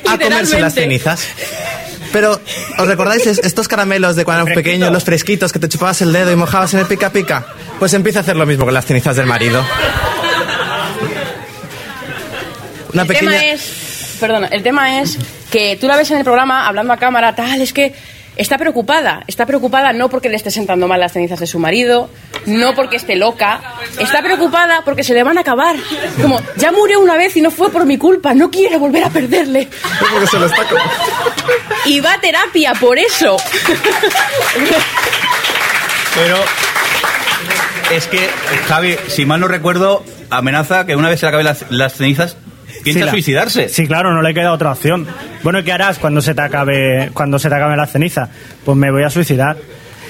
[0.08, 1.26] a comerse las cenizas.
[2.12, 2.40] Pero,
[2.78, 4.64] ¿os recordáis es- estos caramelos de cuando Fresquito.
[4.64, 7.46] pequeños, los fresquitos, que te chupabas el dedo y mojabas en el pica pica?
[7.78, 9.64] Pues empieza a hacer lo mismo con las cenizas del marido.
[12.92, 13.30] Una el pequeña...
[13.32, 15.18] tema es, perdona, el tema es
[15.50, 17.92] que tú la ves en el programa hablando a cámara, tal, es que
[18.36, 19.22] está preocupada.
[19.26, 22.10] Está preocupada no porque le esté sentando mal las cenizas de su marido,
[22.46, 23.60] no porque esté loca.
[23.98, 25.76] Está preocupada porque se le van a acabar.
[26.20, 29.10] Como, ya murió una vez y no fue por mi culpa, no quiere volver a
[29.10, 29.68] perderle.
[29.98, 30.62] Porque se lo está
[31.84, 33.36] Y va a terapia por eso.
[36.14, 36.36] Pero
[37.92, 38.28] es que,
[38.68, 42.36] Javi, si mal no recuerdo, amenaza que una vez se le acaben las, las cenizas,
[42.82, 43.68] piensa Sí, la- suicidarse.
[43.68, 45.06] Sí, claro, no le queda otra opción.
[45.42, 48.28] Bueno, ¿y qué harás cuando se te acabe cuando se te acabe la ceniza?
[48.64, 49.56] Pues me voy a suicidar.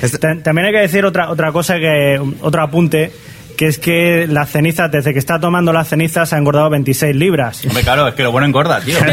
[0.02, 3.12] Este- Ta- También hay que decir otra otra cosa que otro apunte
[3.56, 7.62] que es que las cenizas desde que está tomando las cenizas ha engordado 26 libras.
[7.66, 8.96] Hombre, claro, es que lo bueno engorda, tío.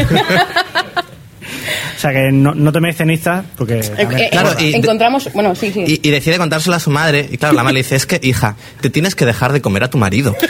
[1.96, 5.72] O sea que no, no toméis cenizas porque Eh, eh, Claro, y- encontramos, bueno, sí,
[5.72, 5.82] sí.
[5.84, 7.28] Y, y decide contárselo a su madre.
[7.28, 9.82] Y claro, la madre le dice, es que, hija, te tienes que dejar de comer
[9.82, 10.36] a tu marido.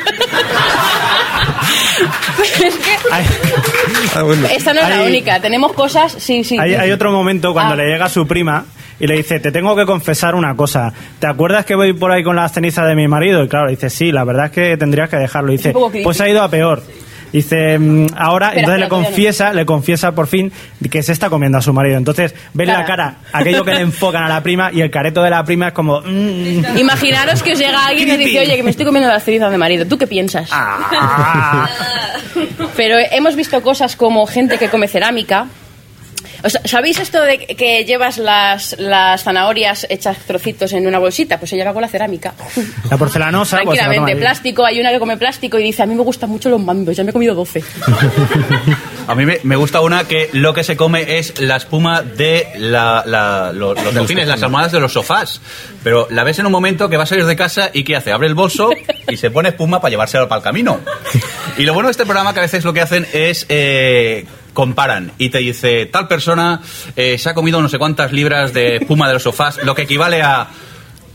[3.11, 3.25] hay,
[4.17, 4.47] Ah, bueno.
[4.49, 5.41] esta no es la única.
[5.41, 6.57] Tenemos cosas, sí, sí.
[6.59, 7.77] hay- hay otro momento cuando Ah.
[7.77, 8.65] le llega su prima
[9.01, 10.93] y le dice, te tengo que confesar una cosa.
[11.19, 13.45] ¿Te acuerdas que voy por ahí con las cenizas de mi marido?
[13.45, 15.53] Y claro, dice, sí, la verdad es que tendrías que dejarlo.
[15.53, 16.83] Y dice, pues ha ido a peor.
[17.33, 20.53] Dice, "Mm, ahora, entonces le confiesa, le confiesa por fin
[20.91, 21.99] que se está comiendo a su marido.
[21.99, 23.17] Entonces, ves la Cara.
[23.33, 26.01] aquello que le enfocan a la prima y el careto de la prima es como,
[26.01, 29.51] "Mm, Imaginaros que os llega alguien y dice, oye, que me estoy comiendo las cenizas
[29.51, 29.87] de marido.
[29.87, 30.49] ¿Tú qué piensas?
[30.53, 31.69] ah".
[32.77, 35.47] Pero hemos visto cosas como gente que come cerámica.
[36.45, 41.39] O sea, ¿Sabéis esto de que llevas las, las zanahorias hechas trocitos en una bolsita?
[41.39, 42.35] Pues se lleva con la cerámica.
[42.91, 44.19] La porcelanosa, pues, Tranquilamente, ahí.
[44.19, 44.65] plástico.
[44.65, 47.03] Hay una que come plástico y dice, a mí me gustan mucho los mandos, ya
[47.05, 47.63] me he comido 12.
[49.09, 52.47] A mí me, me gusta una que lo que se come es la espuma de
[52.59, 55.41] la, la- lo- los cojines, las almohadas de los sofás.
[55.83, 58.13] Pero la ves en un momento que va a salir de casa y ¿qué hace?
[58.13, 58.69] Abre el bolso
[59.09, 60.79] y se pone espuma para llevárselo para el camino.
[61.59, 63.45] Y lo bueno de este programa que a veces lo que hacen es...
[63.49, 66.61] eh, comparan y te dice tal persona
[66.97, 69.83] eh, se ha comido no sé cuántas libras de espuma de los sofás lo que
[69.83, 70.49] equivale a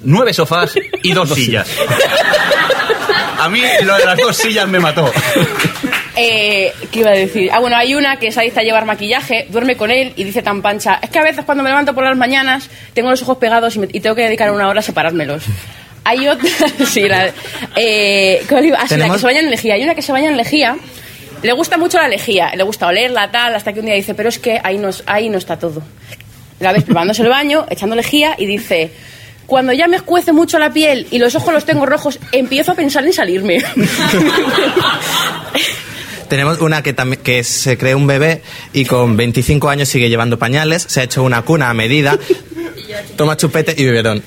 [0.03, 1.67] nueve sofás y dos sillas
[3.39, 5.12] a mí lo de las dos sillas me mató
[6.15, 7.49] Eh, ¿Qué iba a decir?
[7.51, 10.43] Ah, bueno, hay una que es adicta a llevar maquillaje, duerme con él y dice
[10.43, 13.38] tan pancha, es que a veces cuando me levanto por las mañanas tengo los ojos
[13.39, 15.43] pegados y, me- y tengo que dedicar una hora a separármelos.
[16.03, 16.49] Hay otra,
[16.85, 17.27] sí, la,
[17.75, 18.45] eh.
[18.77, 19.75] Ah, sí, la que se baña en lejía.
[19.75, 20.77] Hay una que se baña en lejía,
[21.41, 24.29] le gusta mucho la lejía, le gusta olerla, tal, hasta que un día dice, pero
[24.29, 25.81] es que ahí no, ahí no está todo.
[26.59, 28.91] La ves probándose el baño, echando lejía y dice...
[29.45, 32.75] Cuando ya me escuece mucho la piel y los ojos los tengo rojos, empiezo a
[32.75, 33.57] pensar en salirme.
[36.29, 40.85] Tenemos una que, que se cree un bebé y con 25 años sigue llevando pañales,
[40.87, 42.17] se ha hecho una cuna a medida,
[43.17, 44.23] toma chupete y biberón.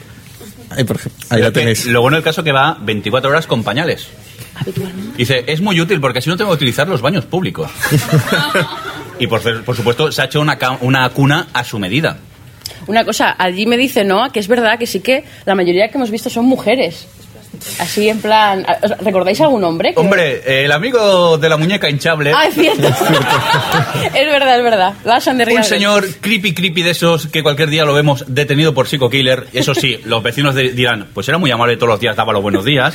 [0.70, 1.86] Ahí, por ejemplo, ahí Pero lo que tenéis.
[1.86, 4.08] Lo bueno del caso es que va 24 horas con pañales.
[5.16, 7.70] Dice, es muy útil porque así no tengo que utilizar los baños públicos.
[9.18, 12.18] y por, por supuesto se ha hecho una, ca- una cuna a su medida.
[12.86, 15.98] Una cosa, allí me dice Noah que es verdad que sí que la mayoría que
[15.98, 17.06] hemos visto son mujeres.
[17.78, 18.64] Así en plan.
[18.82, 19.94] ¿os- ¿Recordáis algún hombre?
[19.94, 22.86] que- Hombre, el amigo de la muñeca hinchable, Ah, es cierto.
[24.14, 24.94] es verdad, es verdad.
[25.04, 28.74] Lars and the un señor creepy creepy de esos que cualquier día lo vemos detenido
[28.74, 29.46] por psico killer.
[29.52, 32.42] Eso sí, los vecinos de- dirán, pues era muy amable todos los días, daba los
[32.42, 32.94] buenos días.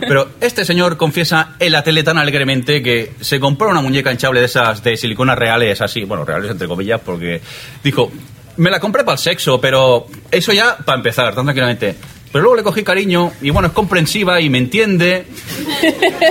[0.00, 4.40] Pero este señor confiesa en la tele tan alegremente que se compró una muñeca hinchable
[4.40, 7.40] de esas de silicona reales, así, bueno, reales entre comillas, porque
[7.82, 8.10] dijo,
[8.56, 11.94] me la compré para el sexo, pero eso ya para empezar, tan tranquilamente.
[12.32, 15.26] Pero luego le cogí cariño y bueno, es comprensiva y me entiende.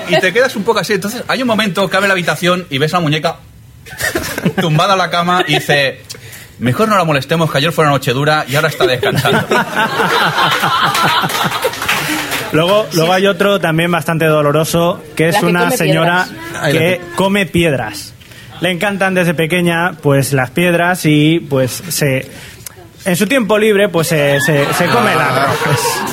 [0.10, 0.94] Y te quedas un poco así.
[0.94, 3.38] Entonces, hay un momento que abre la habitación y ves a la muñeca
[4.60, 6.02] tumbada a la cama y dice,
[6.60, 9.46] mejor no la molestemos, que ayer fue una noche dura y ahora está descansando.
[12.52, 16.28] Luego, luego hay otro también bastante doloroso, que es que una come señora
[16.70, 18.14] que come piedras.
[18.60, 22.30] Le encantan desde pequeña pues las piedras y pues se
[23.06, 26.04] en su tiempo libre pues se, se, se come las rocas.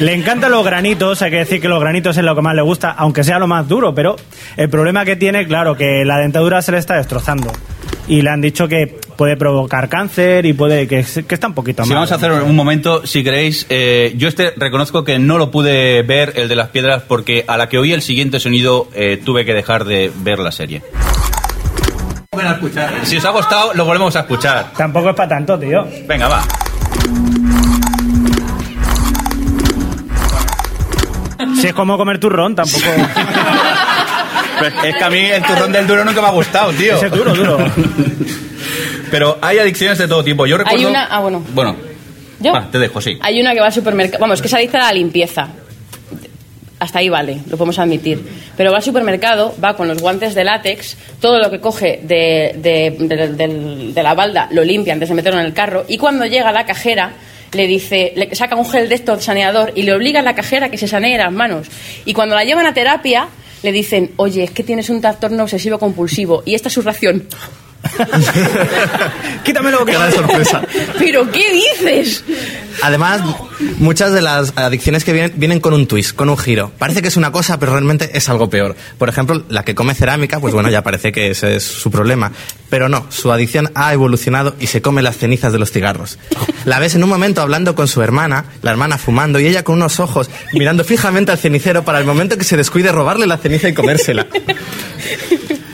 [0.00, 2.62] Le encantan los granitos, hay que decir que los granitos es lo que más le
[2.62, 4.16] gusta, aunque sea lo más duro, pero
[4.56, 7.52] el problema que tiene, claro, que la dentadura se le está destrozando.
[8.08, 11.82] Y le han dicho que puede provocar cáncer y puede que, que está un poquito
[11.84, 11.96] Si mal.
[11.96, 16.02] vamos a hacer un momento, si queréis, eh, yo este reconozco que no lo pude
[16.02, 19.44] ver, el de las piedras, porque a la que oí el siguiente sonido eh, tuve
[19.44, 20.82] que dejar de ver la serie.
[23.02, 24.70] Si os ha gustado, lo volvemos a escuchar.
[24.76, 25.84] Tampoco es para tanto, tío.
[26.06, 26.44] Venga, va.
[31.60, 32.84] Si es como comer turrón, tampoco.
[34.60, 36.94] Pero es que a mí el turrón del duro nunca me ha gustado, tío.
[36.94, 37.58] Ese es duro, duro.
[39.10, 40.46] Pero hay adicciones de todo tipo.
[40.46, 40.88] Yo recuerdo...
[40.88, 41.44] una- ah, bueno.
[41.52, 41.74] Bueno,
[42.38, 42.52] ¿Yo?
[42.52, 43.18] va, te dejo, sí.
[43.22, 44.20] Hay una que va al supermercado.
[44.20, 45.48] Vamos, que es adicta a la limpieza.
[46.80, 48.26] Hasta ahí vale, lo podemos admitir.
[48.56, 52.54] Pero va al supermercado, va con los guantes de látex, todo lo que coge de,
[52.56, 55.84] de- la balda lo limpia antes de meterlo en el carro.
[55.88, 57.12] Y cuando llega a la cajera,
[57.52, 60.34] le dice, le saca un gel de estos de saneador y le obliga a la
[60.34, 61.66] cajera que se sanee las manos.
[62.06, 63.28] Y cuando la llevan a terapia,
[63.62, 67.26] le dicen, oye, es que tienes un trastorno obsesivo compulsivo y esta es su ración.
[69.44, 70.62] Quítamelo, que Gran sorpresa.
[70.98, 72.24] ¿Pero qué dices?
[72.82, 73.22] Además,
[73.78, 76.72] muchas de las adicciones que vienen vienen con un twist, con un giro.
[76.78, 78.76] Parece que es una cosa, pero realmente es algo peor.
[78.98, 82.32] Por ejemplo, la que come cerámica, pues bueno, ya parece que ese es su problema.
[82.68, 86.18] Pero no, su adicción ha evolucionado y se come las cenizas de los cigarros.
[86.64, 89.76] La ves en un momento hablando con su hermana, la hermana fumando y ella con
[89.76, 93.68] unos ojos mirando fijamente al cenicero para el momento que se descuide robarle la ceniza
[93.68, 94.26] y comérsela.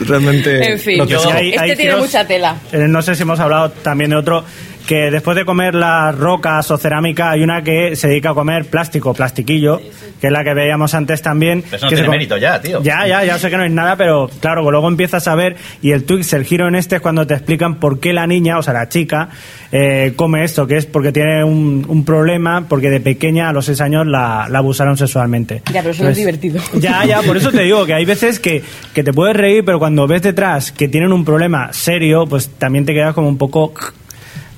[0.00, 0.72] Realmente.
[0.72, 2.56] En fin, lo que yo- este hay tiene tiros- mucha tela.
[2.72, 4.44] Eh, no sé si hemos hablado también de otro
[4.86, 8.66] que después de comer las rocas o cerámica hay una que se dedica a comer
[8.66, 9.80] plástico, plastiquillo,
[10.20, 11.62] que es la que veíamos antes también.
[11.62, 12.82] Pero eso no que tiene mérito ya, tío.
[12.82, 15.56] Ya, ya, ya sé que no es nada, pero claro, que luego empiezas a ver
[15.82, 18.58] y el twist, el giro en este es cuando te explican por qué la niña,
[18.58, 19.28] o sea, la chica,
[19.72, 23.66] eh, come esto, que es porque tiene un, un problema, porque de pequeña a los
[23.66, 25.62] seis años la, la abusaron sexualmente.
[25.72, 26.60] Ya, pero eso no es divertido.
[26.76, 28.62] Ya, ya, por eso te digo que hay veces que,
[28.94, 32.84] que te puedes reír, pero cuando ves detrás que tienen un problema serio, pues también
[32.84, 33.72] te quedas como un poco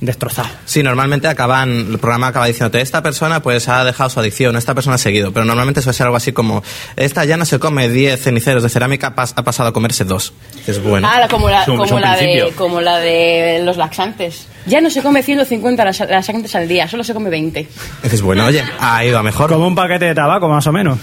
[0.00, 0.48] destrozado.
[0.64, 4.74] Sí, normalmente acaban, el programa acaba diciéndote, esta persona pues ha dejado su adicción, esta
[4.74, 6.62] persona ha seguido, pero normalmente suele ser algo así como,
[6.96, 10.32] esta ya no se come 10 ceniceros de cerámica, pas- ha pasado a comerse dos.
[10.66, 11.08] Es bueno.
[11.10, 13.76] Ah, la- como la, Es un- es como, un la de, como la de los
[13.76, 14.46] laxantes.
[14.66, 17.66] Ya no se come 150 las- laxantes al día, solo se come 20.
[18.02, 19.50] Dices, bueno, oye, ha ido a mejor.
[19.50, 20.98] Como un paquete de tabaco, más o menos.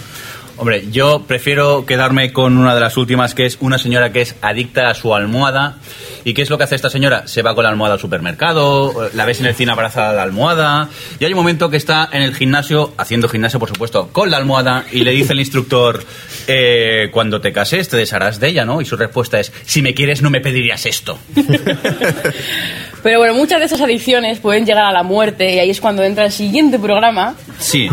[0.58, 4.36] Hombre, yo prefiero quedarme con una de las últimas, que es una señora que es
[4.42, 5.78] adicta a su almohada.
[6.24, 7.28] ¿Y qué es lo que hace esta señora?
[7.28, 10.24] Se va con la almohada al supermercado, la ves en el cine abrazada a la
[10.24, 10.90] almohada,
[11.20, 14.38] y hay un momento que está en el gimnasio, haciendo gimnasio, por supuesto, con la
[14.38, 16.04] almohada, y le dice el instructor,
[16.48, 18.82] eh, cuando te cases te desharás de ella, ¿no?
[18.82, 21.20] Y su respuesta es, si me quieres no me pedirías esto.
[23.04, 26.02] Pero bueno, muchas de esas adicciones pueden llegar a la muerte y ahí es cuando
[26.04, 27.88] entra el siguiente programa, Sí.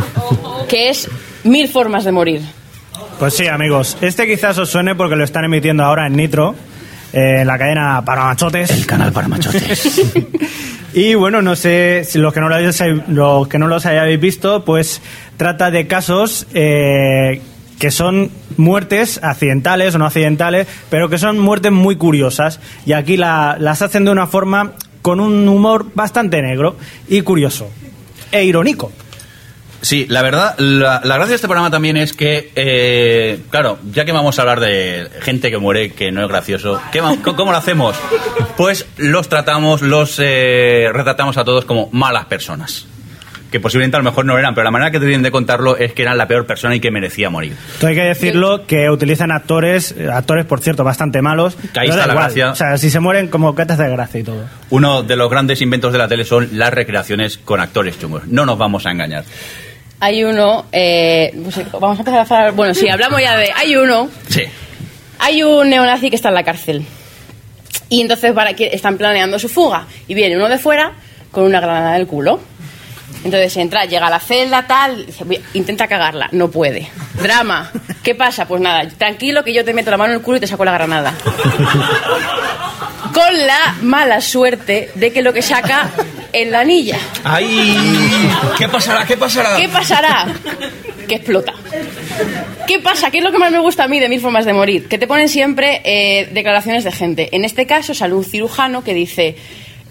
[0.68, 1.09] que es
[1.44, 2.42] Mil formas de morir.
[3.18, 3.96] Pues sí, amigos.
[4.00, 6.55] Este quizás os suene porque lo están emitiendo ahora en Nitro,
[7.12, 8.70] eh, en la cadena para machotes.
[8.70, 10.00] El canal para machotes.
[10.94, 12.78] Y bueno, no sé si los que no lo hayáis,
[13.09, 15.00] los que no los hayáis visto, pues
[15.38, 17.40] trata de casos eh,
[17.78, 22.61] que son muertes accidentales o no accidentales, pero que son muertes muy curiosas.
[22.85, 26.76] Y aquí la- las hacen de una forma con un humor bastante negro
[27.09, 27.70] y curioso.
[28.31, 28.92] E irónico.
[29.83, 34.05] Sí, la verdad, la, la gracia de este programa también es que, eh, claro, ya
[34.05, 37.51] que vamos a hablar de gente que muere, que no es gracioso, ¿qué va- ¿cómo
[37.51, 37.97] lo hacemos?
[38.57, 42.87] Pues los tratamos, los eh, retratamos a todos como malas personas.
[43.51, 45.92] Que posiblemente a lo mejor no eran, pero la manera que tienen de contarlo es
[45.92, 47.53] que eran la peor persona y que merecía morir.
[47.75, 51.57] Esto hay que decirlo que utilizan actores, eh, actores por cierto bastante malos.
[51.75, 52.27] Que ahí está la igual.
[52.29, 52.51] gracia.
[52.53, 54.45] O sea, si se mueren como que te hace gracia y todo.
[54.71, 58.23] Uno de los grandes inventos de la tele son las recreaciones con actores chungos.
[58.27, 59.25] No nos vamos a engañar.
[60.04, 63.76] Hay uno, eh, pues, vamos a empezar a hacer, bueno, sí, hablamos ya de, hay
[63.76, 64.42] uno, Sí.
[65.20, 66.84] hay un neonazi que está en la cárcel
[67.88, 70.94] y entonces para que están planeando su fuga y viene uno de fuera
[71.30, 72.40] con una granada del culo.
[73.24, 76.90] Entonces entra, llega a la celda, tal, dice, "Voy- intenta cagarla, no puede.
[77.22, 77.70] Drama.
[78.02, 78.48] ¿Qué pasa?
[78.48, 80.64] Pues nada, tranquilo que yo te meto la mano en el culo y te saco
[80.64, 81.14] la granada.
[83.14, 85.90] Con la mala suerte de que lo que saca
[86.33, 86.99] es la anilla.
[87.25, 87.77] ¡Ay!
[88.59, 89.05] ¿Qué pasará?
[89.07, 89.57] ¿Qué pasará?
[89.57, 90.27] ¿Qué pasará?
[91.09, 91.53] Que explota.
[92.66, 93.11] ¿Qué pasa?
[93.11, 94.88] ¿Qué es lo que más me gusta a mí de Mil Formas de Morir?
[94.88, 97.29] Que te ponen siempre eh, declaraciones de gente.
[97.33, 99.37] En este caso sale un cirujano que dice...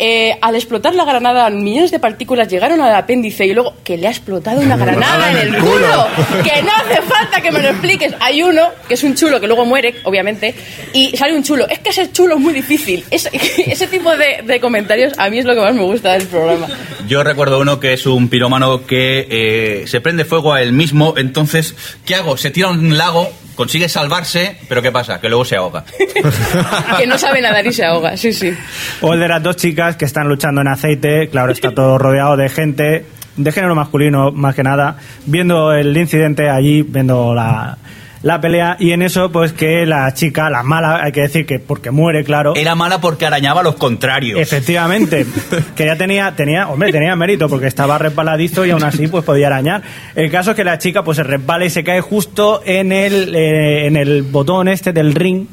[0.03, 4.07] eh, al explotar la granada, millones de partículas llegaron al apéndice y luego que le
[4.07, 6.07] ha explotado una granada en el culo.
[6.43, 8.13] Que no hace falta que me lo expliques.
[8.19, 10.55] Hay uno que es un chulo que luego muere, obviamente,
[10.93, 11.67] y sale un chulo.
[11.69, 13.05] Es que ser chulo es muy difícil.
[13.11, 16.25] Es- ese tipo de, de comentarios a mí es lo que más me gusta del
[16.27, 16.67] programa.
[17.07, 21.13] Yo recuerdo uno que es un pirómano que eh, se prende fuego a él mismo,
[21.17, 22.37] entonces, ¿qué hago?
[22.37, 25.19] Se tira a un lago, consigue salvarse, pero ¿qué pasa?
[25.19, 25.83] Que luego se ahoga.
[26.97, 28.53] Que no sabe nadar y se ahoga, sí, sí.
[29.01, 32.37] O el de las dos chicas que están luchando en aceite, claro, está todo rodeado
[32.37, 33.05] de gente
[33.37, 37.77] de género masculino, más que nada, viendo el incidente allí, viendo la,
[38.23, 41.59] la pelea, y en eso, pues que la chica, la mala, hay que decir que
[41.59, 42.55] porque muere, claro.
[42.55, 44.39] Era mala porque arañaba a los contrarios.
[44.39, 45.25] Efectivamente,
[45.75, 49.47] que ya tenía, tenía, hombre, tenía mérito porque estaba resbaladizo y aún así pues podía
[49.47, 49.81] arañar.
[50.15, 53.35] El caso es que la chica pues se resbala y se cae justo en el,
[53.35, 55.47] eh, en el botón este del ring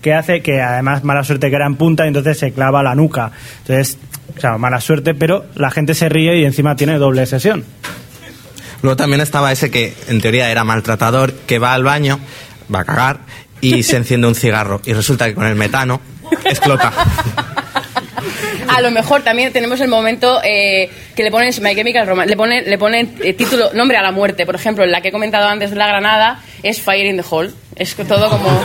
[0.00, 2.94] que hace que además mala suerte que era en punta y entonces se clava la
[2.94, 3.32] nuca.
[3.60, 3.98] Entonces,
[4.34, 7.64] claro, mala suerte, pero la gente se ríe y encima tiene doble sesión.
[8.82, 12.18] Luego también estaba ese que en teoría era maltratador, que va al baño,
[12.74, 13.20] va a cagar
[13.60, 14.80] y se enciende un cigarro.
[14.84, 16.00] Y resulta que con el metano
[16.44, 16.92] explota.
[18.68, 22.36] A lo mejor también tenemos el momento eh, que le ponen My Chemical Romance, le
[22.36, 24.46] ponen, le ponen eh, título, nombre a la muerte.
[24.46, 27.50] Por ejemplo, la que he comentado antes de la granada es Fire in the Hole.
[27.76, 28.48] Es todo como.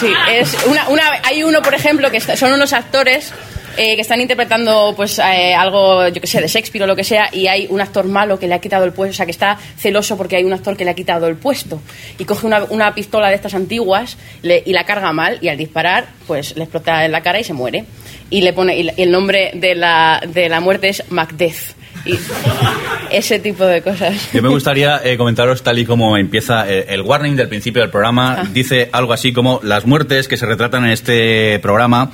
[0.00, 3.32] Sí, es una, una, hay uno, por ejemplo, que está- son unos actores
[3.76, 7.04] eh, que están interpretando pues eh, algo, yo que sé, de Shakespeare o lo que
[7.04, 9.32] sea, y hay un actor malo que le ha quitado el puesto, o sea, que
[9.32, 11.80] está celoso porque hay un actor que le ha quitado el puesto.
[12.18, 15.56] Y coge una, una pistola de estas antiguas le- y la carga mal, y al
[15.56, 17.84] disparar, pues le explota en la cara y se muere.
[18.30, 21.76] Y le pone, y el nombre de la, de la muerte es Macbeth.
[22.04, 22.16] Y
[23.10, 24.32] ese tipo de cosas.
[24.32, 27.90] Yo me gustaría eh, comentaros tal y como empieza eh, el warning del principio del
[27.90, 28.36] programa.
[28.40, 28.44] Ah.
[28.52, 32.10] Dice algo así como las muertes que se retratan en este programa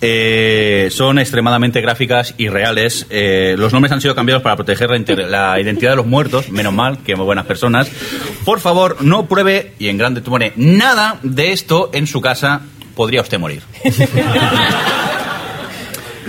[0.00, 3.06] eh, son extremadamente gráficas y reales.
[3.10, 6.72] Eh, los nombres han sido cambiados para proteger la, la identidad de los muertos, menos
[6.72, 7.90] mal, que muy buenas personas.
[8.44, 12.62] Por favor, no pruebe, y en grande te pone, nada de esto en su casa.
[12.94, 13.62] Podría usted morir.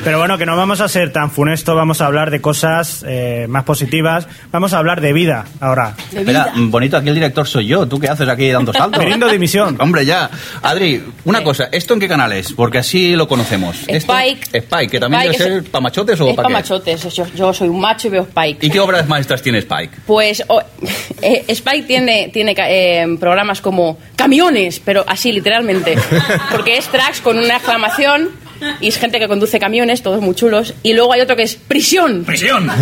[0.06, 3.48] Pero bueno, que no vamos a ser tan funestos, vamos a hablar de cosas eh,
[3.50, 5.96] más positivas, vamos a hablar de vida ahora.
[6.14, 7.88] Espera, bonito, aquí el director soy yo.
[7.88, 9.00] ¿Tú qué haces aquí dando saltos?
[9.00, 9.76] Viniendo dimisión.
[9.82, 10.30] Hombre, ya.
[10.62, 12.54] Adri, una cosa, ¿esto en qué canal es?
[12.54, 13.78] Porque así lo conocemos.
[13.88, 14.60] Esto- Spike.
[14.60, 17.14] Spike, que también Spike debe es- ser para machotes o Es para machotes.
[17.16, 18.64] Yo, yo soy un macho y veo Spike.
[18.64, 19.90] ¿Y qué obras maestras tiene Spike?
[20.06, 20.62] Pues o-
[21.24, 25.98] eh, Spike tiene, tiene ca- eh, programas como camiones, pero así literalmente.
[26.52, 28.45] Porque es tracks con una exclamación
[28.82, 30.74] y es gente que conduce camiones, todos muy chulos.
[30.84, 32.24] Y luego hay otro que es prisión.
[32.26, 32.70] ¡Prisión!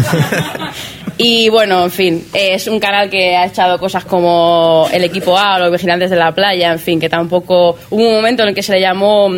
[1.17, 5.57] Y bueno, en fin, es un canal que ha echado cosas como el equipo A
[5.57, 8.55] o los vigilantes de la playa, en fin, que tampoco hubo un momento en el
[8.55, 9.29] que se le llamó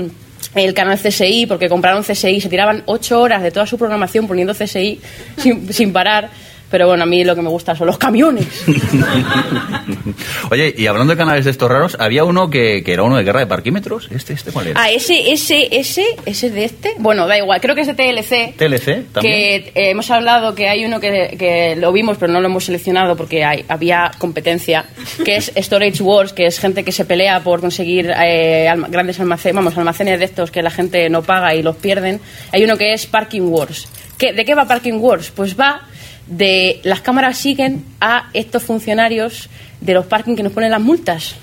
[0.56, 4.54] el canal CSI porque compraron CSI, se tiraban ocho horas de toda su programación poniendo
[4.54, 5.02] CSI
[5.38, 6.30] sin, sin parar.
[6.76, 8.66] Pero bueno, a mí lo que me gusta son los camiones.
[10.52, 13.24] Oye, y hablando de canales de estos raros, había uno que, que era uno de
[13.24, 14.10] guerra de parquímetros.
[14.12, 14.82] ¿Este, este cuál era?
[14.84, 16.94] Ah, ese, ese, ese, ese es de este.
[16.98, 18.58] Bueno, da igual, creo que es de TLC.
[18.58, 19.22] TLC también.
[19.22, 22.66] Que eh, hemos hablado que hay uno que, que lo vimos, pero no lo hemos
[22.66, 24.84] seleccionado porque hay, había competencia,
[25.24, 29.56] que es Storage Wars, que es gente que se pelea por conseguir eh, grandes almacenes,
[29.56, 32.20] vamos, almacenes de estos que la gente no paga y los pierden.
[32.52, 33.88] Hay uno que es Parking Wars.
[34.18, 35.32] ¿Qué- ¿De qué va Parking Wars?
[35.36, 35.82] Pues va
[36.28, 39.50] de las cámaras siguen a estos funcionarios
[39.82, 41.36] de los parking que nos ponen las multas.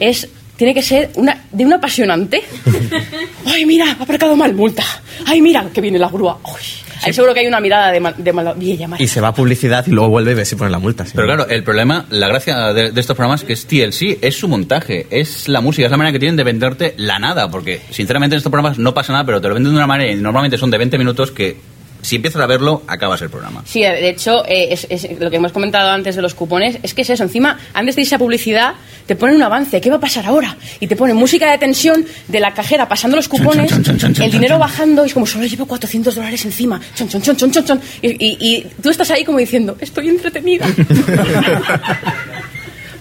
[0.00, 2.40] Es tiene que ser una, de un apasionante.
[3.46, 3.96] ¡Ay, mira!
[3.98, 4.84] Ha aparcado mal, multa.
[5.26, 5.66] ¡Ay, mira!
[5.72, 6.38] Que viene la grúa.
[6.44, 6.62] ¡Ay!
[7.02, 8.54] Ahí seguro que hay una mirada de, mal, de mala-.
[8.98, 11.04] Y se va a publicidad y luego vuelve y ve si pone la multa.
[11.04, 11.12] sí.
[11.16, 14.46] Pero claro, el problema, la gracia de, de estos programas que es TLC, es su
[14.46, 18.36] montaje, es la música, es la manera que tienen de venderte la nada, porque sinceramente
[18.36, 20.56] en estos programas no pasa nada, pero te lo venden de una manera y normalmente
[20.58, 21.56] son de 20 minutos que
[22.02, 23.62] si empiezas a verlo, acabas el programa.
[23.66, 26.92] Sí, de hecho, eh, es, es lo que hemos comentado antes de los cupones, es
[26.94, 27.22] que es eso.
[27.22, 28.74] Encima, antes de irse a publicidad,
[29.06, 29.80] te ponen un avance.
[29.80, 30.56] ¿Qué va a pasar ahora?
[30.80, 34.14] Y te ponen música de tensión de la cajera pasando los cupones, chon, chon, chon,
[34.14, 36.80] chon, el dinero bajando y es como, solo llevo 400 dólares encima.
[36.94, 37.80] Chon, chon, chon, chon, chon, chon.
[38.02, 40.66] Y, y- y tú estás ahí como diciendo, estoy entretenida.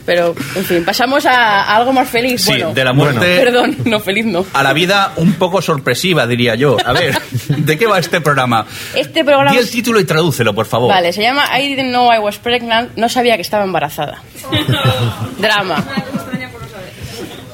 [0.05, 2.41] Pero, en fin, pasamos a, a algo más feliz.
[2.41, 4.45] Sí, bueno, de la muerte Perdón, no, feliz no.
[4.53, 6.77] a la vida un poco sorpresiva, diría yo.
[6.83, 8.65] A ver, ¿de qué va este programa?
[8.95, 10.89] Este programa Di el título y tradúcelo, por favor.
[10.89, 12.95] Vale, se llama I didn't know I was pregnant.
[12.95, 14.21] No sabía que estaba embarazada.
[15.37, 15.83] Drama.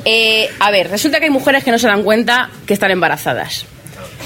[0.05, 3.65] Eh, a ver, resulta que hay mujeres que no se dan cuenta que están embarazadas.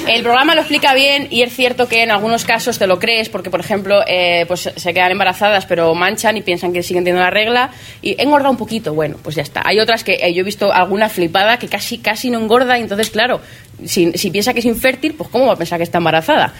[0.07, 3.29] El programa lo explica bien y es cierto que en algunos casos te lo crees
[3.29, 7.21] porque, por ejemplo, eh, pues se quedan embarazadas pero manchan y piensan que siguen teniendo
[7.23, 7.69] la regla
[8.01, 9.61] y engorda un poquito, bueno, pues ya está.
[9.63, 12.81] Hay otras que eh, yo he visto alguna flipada que casi casi no engorda y
[12.81, 13.39] entonces, claro,
[13.85, 16.53] si, piensa que es infértil, pues ¿cómo va a pensar que está embarazada?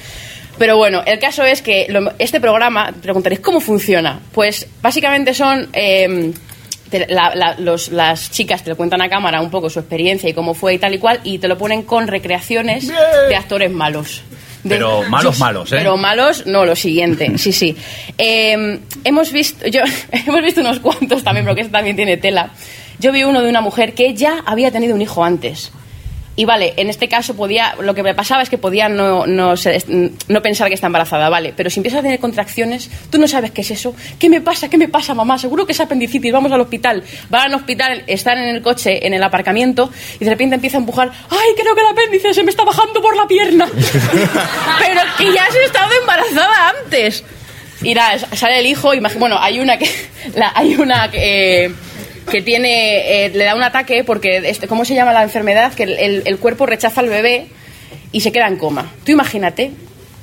[0.58, 4.20] Pero bueno, el caso es que lo- este programa, preguntaréis, ¿cómo funciona?
[4.32, 5.68] Pues básicamente son...
[5.74, 6.32] eh,
[6.92, 10.30] te- la- la- los- las chicas te lo cuentan a cámara un poco su experiencia
[10.30, 12.88] y cómo fue y tal y cual, y te lo ponen con recreaciones
[13.30, 14.22] de actores malos.
[14.64, 15.76] De- Pero malos, Yo- malos, ¿eh?
[15.80, 17.76] Pero malos, no, lo siguiente, sí, sí.
[18.20, 19.82] Eh, hemos visto, yo,
[20.12, 22.52] hemos visto unos cuantos también, porque este también tiene tela.
[23.00, 25.72] Yo vi uno de una mujer que ya había tenido un hijo antes.
[26.34, 29.54] Y vale, en este caso podía, lo que me pasaba es que podía no, no,
[30.30, 33.52] no pensar que está embarazada, vale, pero si empiezas a tener contracciones, tú no sabes
[33.52, 33.94] qué es eso.
[34.18, 34.70] ¿Qué me pasa?
[34.70, 35.38] ¿Qué me pasa, mamá?
[35.38, 37.04] Seguro que es apendicitis, vamos al hospital.
[37.30, 40.80] Van al hospital, están en el coche, en el aparcamiento, y de repente empieza a
[40.80, 43.68] empujar, ¡ay, creo que el apéndice se me está bajando por la pierna!
[44.80, 47.24] pero que ya has estado embarazada antes.
[47.84, 49.90] Y nada, sale el hijo, imagi- bueno, hay una que,
[50.36, 51.72] la- hay una que, eh,
[52.32, 55.74] que tiene, eh, le da un ataque porque, este, ¿cómo se llama la enfermedad?
[55.74, 57.48] Que el, el- el cuerpo rechaza al bebé
[58.12, 58.92] y se queda en coma.
[59.06, 59.72] Tú imagínate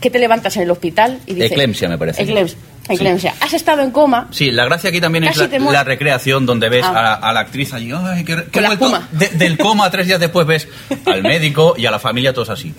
[0.01, 1.53] que te levantas en el hospital y dices...
[1.53, 2.25] Eclampsia, me parece.
[2.25, 2.55] Eclems-
[2.89, 3.35] eclampsia.
[3.41, 6.85] Has estado en coma, Sí, la gracia aquí también Casi es la, recreación donde ves
[6.87, 6.91] Ah.
[6.91, 9.09] a, la- a la actriz allí, ay, qué, qué la espuma.
[9.13, 10.69] de- del coma tres días después ves
[11.05, 12.73] al médico y a la familia todos así.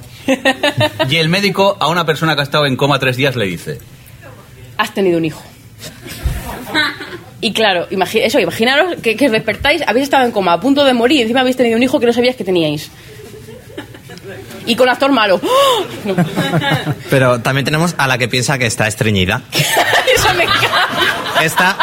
[1.10, 3.78] Y el médico a una persona que ha estado en coma tres días le dice,
[4.78, 5.44] has tenido un hijo.
[7.42, 10.84] Y claro, imagi- eso, imaginaros que, que os despertáis, habéis estado en coma, a punto
[10.84, 12.90] de morir, y encima habéis tenido un hijo que no sabías que teníais.
[14.66, 15.40] Y con actor malo.
[15.42, 15.86] ¡Oh!
[16.06, 16.16] No.
[17.10, 19.42] Pero también tenemos a la que piensa que está estreñida.
[20.16, 20.88] Eso me encanta.
[21.42, 21.78] Esta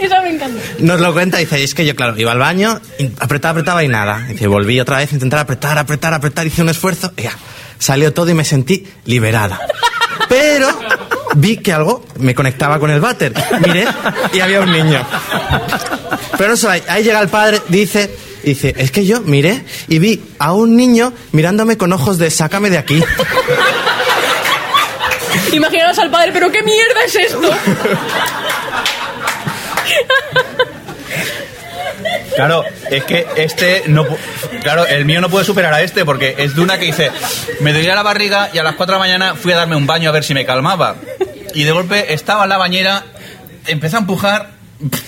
[0.00, 0.60] Eso me encanta.
[0.78, 3.84] nos lo cuenta y dice, es que yo, claro, iba al baño, y apretaba, apretaba
[3.84, 4.24] y nada.
[4.28, 7.32] Dice, volví otra vez a intentar apretar, apretar, apretar, hice un esfuerzo y ya,
[7.78, 9.60] salió todo y me sentí liberada.
[11.34, 13.32] Vi que algo me conectaba con el váter.
[13.66, 13.86] Miré
[14.32, 15.04] y había un niño.
[16.36, 19.98] Pero no solo ahí, ahí llega el padre, dice, dice, es que yo miré y
[19.98, 23.02] vi a un niño mirándome con ojos de sácame de aquí.
[25.52, 27.50] Imaginaos al padre, pero ¿qué mierda es esto?
[32.38, 34.06] Claro, es que este no.
[34.62, 37.10] Claro, el mío no puede superar a este porque es de una que dice:
[37.58, 39.88] Me dolía la barriga y a las 4 de la mañana fui a darme un
[39.88, 40.94] baño a ver si me calmaba.
[41.52, 43.02] Y de golpe estaba en la bañera,
[43.66, 44.50] empecé a empujar,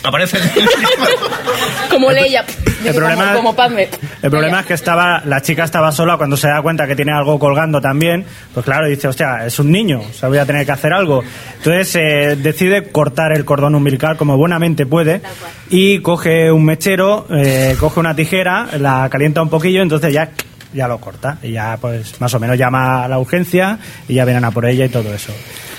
[0.03, 0.39] aparece
[1.91, 2.45] Como Leia.
[2.85, 3.89] El problema, como, como Padme.
[4.23, 7.13] el problema es que estaba la chica estaba sola cuando se da cuenta que tiene
[7.13, 8.25] algo colgando también.
[8.55, 11.23] Pues claro, dice, hostia, es un niño, o sea, voy a tener que hacer algo.
[11.59, 15.21] Entonces eh, decide cortar el cordón umbilical como buenamente puede
[15.69, 20.31] y coge un mechero, eh, coge una tijera, la calienta un poquillo, entonces ya
[20.73, 24.25] ya lo corta y ya pues más o menos llama a la urgencia y ya
[24.25, 25.33] vienen a por ella y todo eso.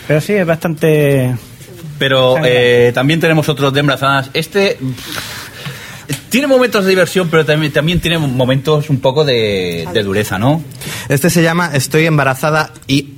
[0.08, 1.34] Pero sí, es bastante
[2.02, 4.32] Pero eh, también tenemos otros de embarazadas.
[4.34, 4.80] Este
[6.30, 10.64] tiene momentos de diversión, pero también, también tiene momentos un poco de, de dureza, ¿no?
[11.10, 13.18] Este se llama Estoy embarazada y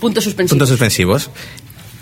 [0.00, 0.50] Puntos suspensivos.
[0.50, 1.30] puntos suspensivos.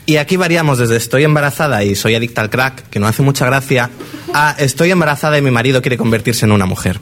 [0.06, 3.44] Y aquí variamos desde estoy embarazada y soy adicta al crack, que no hace mucha
[3.44, 3.90] gracia,
[4.32, 7.00] a estoy embarazada y mi marido quiere convertirse en una mujer.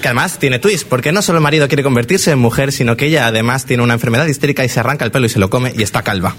[0.00, 3.06] Que además tiene twist, porque no solo el marido quiere convertirse en mujer, sino que
[3.06, 5.72] ella además tiene una enfermedad histérica y se arranca el pelo y se lo come
[5.76, 6.36] y está calva.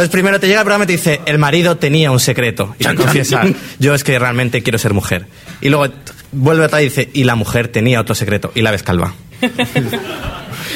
[0.00, 2.74] Entonces primero te llega el programa y te dice, el marido tenía un secreto.
[2.78, 3.42] Y te confiesa,
[3.78, 5.26] yo es que realmente quiero ser mujer.
[5.60, 5.92] Y luego
[6.32, 8.50] vuelve otra y dice, y la mujer tenía otro secreto.
[8.54, 9.12] Y la ves calva.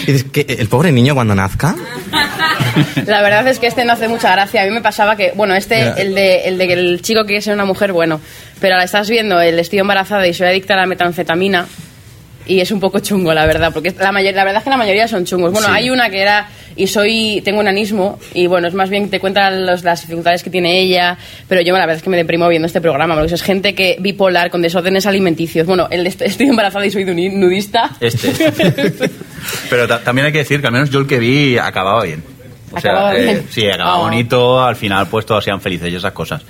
[0.06, 1.74] Y dices, ¿qué, ¿el pobre niño cuando nazca?
[3.06, 4.60] La verdad es que este no hace mucha gracia.
[4.60, 7.40] A mí me pasaba que, bueno, este, el de, el de que el chico quiere
[7.40, 8.20] ser una mujer, bueno.
[8.60, 11.66] Pero ahora estás viendo el estoy embarazada y soy adicta a la metanfetamina.
[12.46, 14.76] Y es un poco chungo, la verdad, porque la, mayor, la verdad es que la
[14.76, 15.50] mayoría son chungos.
[15.52, 15.72] Bueno, Sí.
[15.74, 19.12] hay una que era, y soy, tengo un anismo, y bueno, es más bien que
[19.12, 21.16] te cuentan los- las dificultades que tiene ella,
[21.48, 23.96] pero yo la verdad es que me deprimo viendo este programa, porque es gente que
[23.98, 25.66] bipolar, con desórdenes alimenticios.
[25.66, 27.90] Bueno, el estoy- embarazada y soy nudi- nudista.
[28.00, 28.30] Este.
[29.70, 32.22] Pero ta- también hay que decir que al menos yo el que vi acababa bien.
[32.76, 33.46] O sea, Acababa eh, bien.
[33.50, 34.02] sí, acababa Oh.
[34.04, 36.42] bonito, al final pues todos sean felices y esas cosas.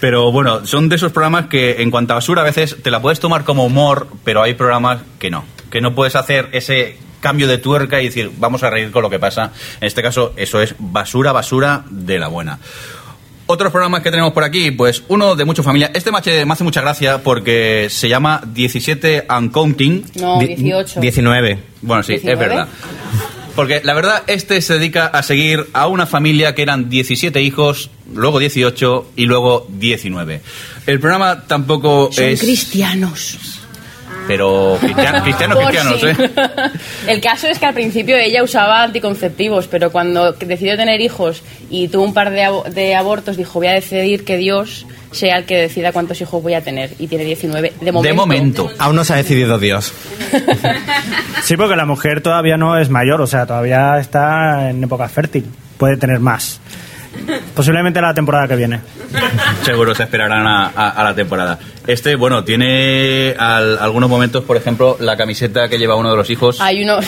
[0.00, 3.00] Pero bueno, son de esos programas que en cuanto a basura a veces te la
[3.00, 5.44] puedes tomar como humor, pero hay programas que no.
[5.70, 9.08] Que no puedes hacer ese cambio de tuerca y decir, vamos a reír con lo
[9.10, 9.50] que pasa.
[9.80, 12.58] En este caso, eso es basura, basura de la buena.
[13.46, 15.90] Otros programas que tenemos por aquí, pues uno de mucho familia.
[15.94, 20.04] Este me hace, me hace mucha gracia porque se llama 17 and Counting.
[20.20, 21.00] No, Di- 18.
[21.00, 21.58] 19.
[21.82, 22.48] Bueno, sí, es 19.
[22.48, 22.68] verdad.
[23.54, 27.90] Porque la verdad, este se dedica a seguir a una familia que eran 17 hijos,
[28.12, 30.40] luego 18 y luego 19.
[30.86, 32.40] El programa tampoco Son es...
[32.40, 33.38] cristianos.
[34.26, 36.06] Pero cristianos, cristianos, cristianos, sí.
[36.06, 36.70] ¿eh?
[37.12, 41.88] El caso es que al principio ella usaba anticonceptivos, pero cuando decidió tener hijos y
[41.88, 45.44] tuvo un par de, abo- de abortos, dijo, voy a decidir que Dios sea el
[45.44, 46.90] que decida cuántos hijos voy a tener.
[46.98, 48.08] Y tiene 19 de momento.
[48.08, 48.70] De momento.
[48.78, 49.92] Aún no se ha decidido Dios.
[51.42, 55.44] Sí, porque la mujer todavía no es mayor, o sea, todavía está en época fértil.
[55.76, 56.58] Puede tener más.
[57.54, 58.80] Posiblemente la temporada que viene.
[59.62, 61.58] Seguro se esperarán a, a- a la temporada.
[61.86, 66.30] Este, bueno, tiene al- algunos momentos, por ejemplo, la camiseta que lleva uno de los
[66.30, 66.60] hijos.
[66.60, 66.98] Hay uno...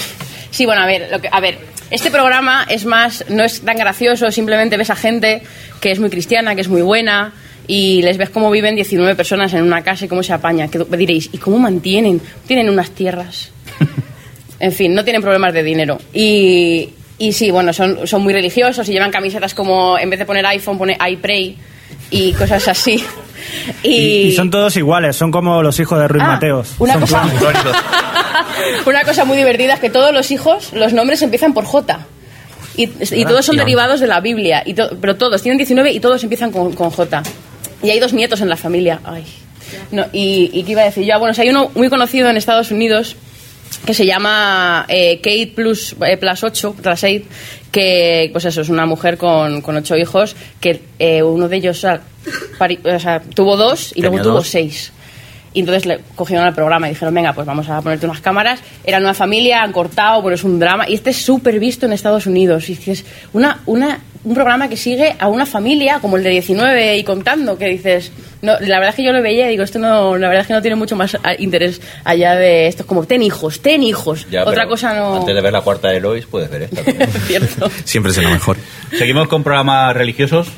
[0.51, 1.59] Sí, bueno, a ver, lo que, a ver,
[1.91, 5.43] este programa es más, no es tan gracioso, simplemente ves a gente
[5.81, 7.33] que es muy cristiana, que es muy buena,
[7.67, 10.69] y les ves cómo viven 19 personas en una casa y cómo se apañan.
[10.69, 12.21] Que me diréis, ¿y cómo mantienen?
[12.47, 13.51] Tienen unas tierras.
[14.59, 15.99] En fin, no tienen problemas de dinero.
[16.14, 16.89] Y,
[17.19, 20.47] y sí, bueno, son, son muy religiosos y llevan camisetas como, en vez de poner
[20.47, 21.59] iPhone, pone iPray
[22.11, 23.05] y cosas así.
[23.83, 26.73] Y, Y, y son todos iguales, son como los hijos de Ruiz Ah, Mateos.
[26.79, 27.23] Una Son cosa,
[28.87, 32.07] una cosa muy divertida es que todos los hijos, los nombres empiezan por J.
[32.79, 34.62] Y, y todos son derivados de la Biblia.
[34.64, 37.23] Y to- pero todos tienen 19 y todos empiezan con, con J.
[37.83, 39.01] Y hay dos nietos en la familia.
[39.05, 39.24] Ay.
[39.91, 41.14] No, y, y qué iba a decir yo?
[41.14, 43.16] Ah, bueno, si hay uno muy conocido en Estados Unidos
[43.85, 47.22] que se llama eh, Kate plus, eh, plus 8, plus 8,
[47.72, 51.79] que pues eso, es una mujer con, con ocho hijos, que eh, uno de ellos
[51.79, 52.01] o sea,
[52.59, 54.93] pari- o sea, tuvo dos y luego tuvo seis.
[55.53, 58.61] Y entonces le cogieron al programa y dijeron, venga, pues vamos a ponerte unas cámaras.
[58.85, 60.89] Eran una familia, han cortado, bueno, es un drama.
[60.89, 62.68] Y este es súper visto en Estados Unidos.
[62.68, 66.97] Y dices, una, una, un programa que sigue a una familia, como el de 19
[66.97, 68.11] y contando, que dices,
[68.43, 70.47] no, la verdad es que yo lo veía y digo, esto no, la verdad es
[70.49, 72.83] que no tiene mucho más a- interés allá de esto.
[72.83, 74.27] Es como, ten hijos, ten hijos.
[74.29, 75.18] Ya, Otra cosa no...
[75.18, 76.83] Antes de ver la cuarta de Elois, puedes ver esta.
[77.27, 77.70] Cierto.
[77.85, 78.57] Siempre será mejor.
[78.99, 80.49] Seguimos con programas religiosos.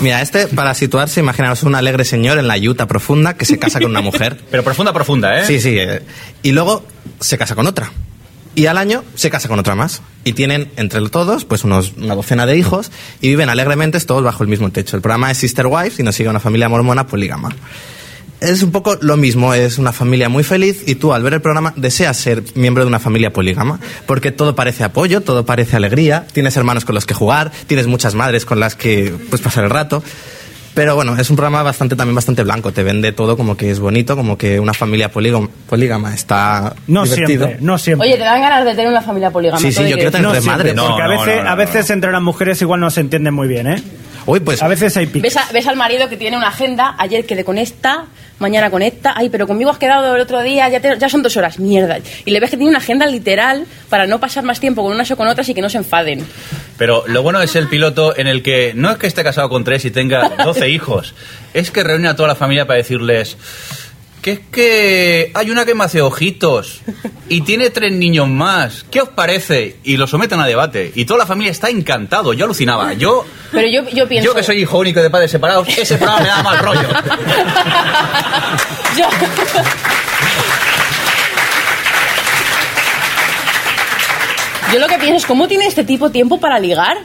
[0.00, 3.80] Mira, este, para situarse, imaginaos un alegre señor en la yuta profunda que se casa
[3.80, 4.36] con una mujer.
[4.50, 5.44] Pero profunda, profunda, ¿eh?
[5.44, 5.76] Sí, sí.
[5.76, 6.02] eh,
[6.44, 6.84] Y luego
[7.18, 7.90] se casa con otra.
[8.58, 10.02] Y al año se casa con otra más.
[10.24, 12.90] Y tienen entre todos pues unos, una docena de hijos
[13.20, 14.96] y viven alegremente todos bajo el mismo techo.
[14.96, 17.50] El programa es Sister Wives y nos sigue una familia mormona polígama.
[18.40, 21.40] Es un poco lo mismo, es una familia muy feliz y tú al ver el
[21.40, 26.26] programa deseas ser miembro de una familia polígama porque todo parece apoyo, todo parece alegría,
[26.32, 29.70] tienes hermanos con los que jugar, tienes muchas madres con las que pues pasar el
[29.70, 30.02] rato.
[30.74, 33.80] Pero bueno, es un programa bastante también bastante blanco, te vende todo como que es
[33.80, 37.46] bonito, como que una familia polígama, polígama está No divertido.
[37.46, 38.08] siempre, no siempre.
[38.08, 39.60] Oye, te dan ganas de tener una familia polígama.
[39.60, 40.76] Sí, sí, yo que quiero tener no tres siempre, madres.
[40.76, 43.34] No, porque a veces, no, no, a veces entre las mujeres igual no se entienden
[43.34, 43.82] muy bien, ¿eh?
[44.30, 45.34] Uy, pues A veces hay piques.
[45.34, 48.04] ¿Ves, a- ves al marido que tiene una agenda, ayer quedé con esta,
[48.38, 51.22] mañana con esta, ay, pero conmigo has quedado el otro día, ya, te- ya son
[51.22, 51.98] dos horas, mierda.
[52.26, 55.10] Y le ves que tiene una agenda literal para no pasar más tiempo con unas
[55.10, 56.26] o con otras y que no se enfaden.
[56.76, 59.64] Pero lo bueno es el piloto en el que no es que esté casado con
[59.64, 61.14] tres y tenga 12 hijos,
[61.54, 63.38] es que reúne a toda la familia para decirles,
[64.22, 66.80] que es que hay una que me hace ojitos
[67.28, 68.84] y tiene tres niños más.
[68.90, 69.76] ¿Qué os parece?
[69.84, 70.90] Y lo someten a debate.
[70.94, 72.32] Y toda la familia está encantado.
[72.32, 72.92] Yo alucinaba.
[72.94, 74.28] Yo, Pero yo, yo pienso...
[74.30, 76.88] yo que soy hijo único de padres separados, ese programa me da mal rollo.
[78.96, 79.08] Yo-
[84.72, 86.98] Yo lo que pienso es, ¿cómo tiene este tipo tiempo para ligar?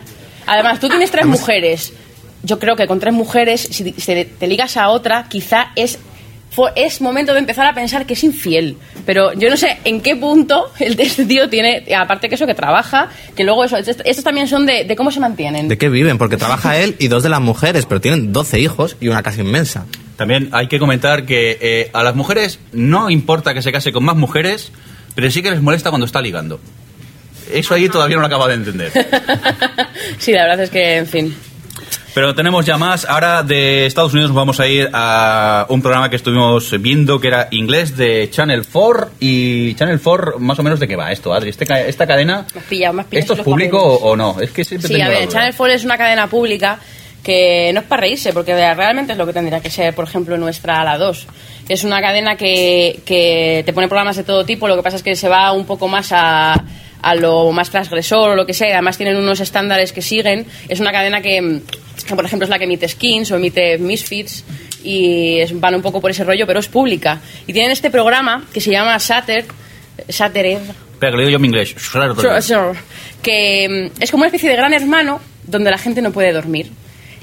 [0.45, 1.93] Además, tú tienes tres mujeres.
[2.43, 5.97] Yo creo que con tres mujeres, si te, te ligas a otra, quizá es,
[6.53, 8.77] fue- es momento de empezar a pensar que es infiel.
[9.05, 12.45] Pero yo no sé en qué punto el de este tío tiene, aparte que eso,
[12.47, 15.67] que trabaja, que luego eso, estos, estos también son de, de cómo se mantienen.
[15.67, 16.17] ¿De qué viven?
[16.17, 19.41] Porque trabaja él y dos de las mujeres, pero tienen 12 hijos y una casa
[19.41, 19.85] inmensa.
[20.15, 24.03] También hay que comentar que eh, a las mujeres no importa que se case con
[24.05, 24.71] más mujeres,
[25.15, 26.59] pero sí que les molesta cuando está ligando.
[27.51, 28.91] Eso ahí todavía no lo acabo de entender.
[30.17, 31.35] sí, la verdad es que, en fin.
[32.13, 33.05] Pero tenemos ya más.
[33.05, 37.47] Ahora de Estados Unidos vamos a ir a un programa que estuvimos viendo que era
[37.49, 39.11] inglés de Channel 4.
[39.19, 41.49] Y Channel 4, más o menos, ¿de qué va esto, Adri?
[41.49, 42.45] Este esta cadena.
[42.53, 44.39] Me has pillado, me has pillado ¿Esto es público o, o no?
[44.39, 45.27] Es que siempre Sí, tengo a ver.
[45.27, 46.79] Channel 4 es una cadena pública
[47.23, 50.37] que no es para reírse, porque realmente es lo que tendría que ser, por ejemplo,
[50.37, 51.27] nuestra a la 2.
[51.69, 55.03] Es una cadena que, que te pone programas de todo tipo, lo que pasa es
[55.03, 56.61] que se va un poco más a,
[57.01, 60.45] a lo más transgresor o lo que sea, y además tienen unos estándares que siguen.
[60.67, 61.61] Es una cadena que,
[62.05, 64.43] que, por ejemplo, es la que emite Skins o emite Misfits,
[64.83, 67.21] y es- van un poco por ese rollo, pero es pública.
[67.47, 69.45] Y tienen este programa que se llama Satter,
[70.09, 70.57] Saturday,
[70.93, 71.75] Espera, que lo digo yo en inglés.
[73.21, 76.71] Que mm, es como una especie de gran hermano donde la gente no puede dormir.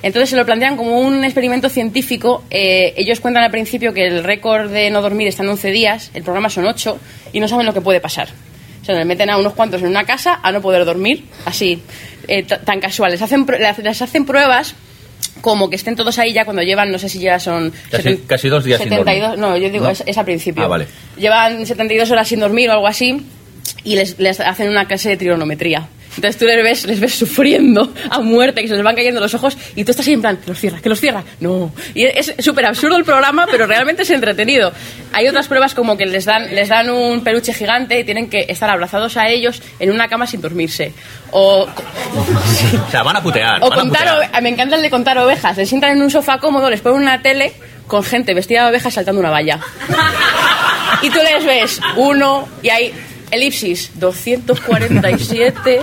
[0.02, 2.44] Entonces se lo plantean como un experimento científico.
[2.50, 6.10] Eh, ellos cuentan al principio que el récord de no dormir está en 11 días,
[6.14, 6.98] el programa son 8
[7.32, 8.28] y no saben lo que puede pasar.
[8.84, 11.82] Sea, les meten a unos cuantos en una casa a no poder dormir, así,
[12.28, 13.20] eh, tan casuales.
[13.22, 13.46] Hacen,
[13.82, 14.74] les hacen pruebas
[15.42, 17.72] como que estén todos ahí ya cuando llevan, no sé si ya son...
[17.90, 19.40] Casi- seten- casi dos días sin 72, dormir.
[19.40, 19.90] No, yo digo, ¿No?
[19.90, 20.64] Es, es al principio.
[20.64, 20.86] Ah, vale.
[21.16, 23.22] Llevan 72 horas sin dormir o algo así
[23.84, 25.86] y les, les hacen una clase de trigonometría.
[26.16, 29.32] Entonces tú les ves, les ves sufriendo a muerte, que se les van cayendo los
[29.34, 31.22] ojos y tú estás ahí en plan, que los cierra, que los cierra.
[31.40, 31.72] No.
[31.94, 34.72] Y es súper absurdo el programa, pero realmente es entretenido.
[35.12, 38.46] Hay otras pruebas como que les dan, les dan un peluche gigante y tienen que
[38.48, 40.92] estar abrazados a ellos en una cama sin dormirse.
[41.30, 41.66] O,
[42.88, 43.58] O sea, van a putear.
[43.62, 44.30] o van a contar, putear.
[44.32, 45.56] ove- me encanta el de contar ovejas.
[45.56, 47.52] Les sientan en un sofá cómodo, les ponen una tele
[47.86, 49.58] con gente vestida de ovejas saltando una valla.
[51.02, 52.92] Y tú les ves uno y hay
[53.30, 55.80] elipsis 247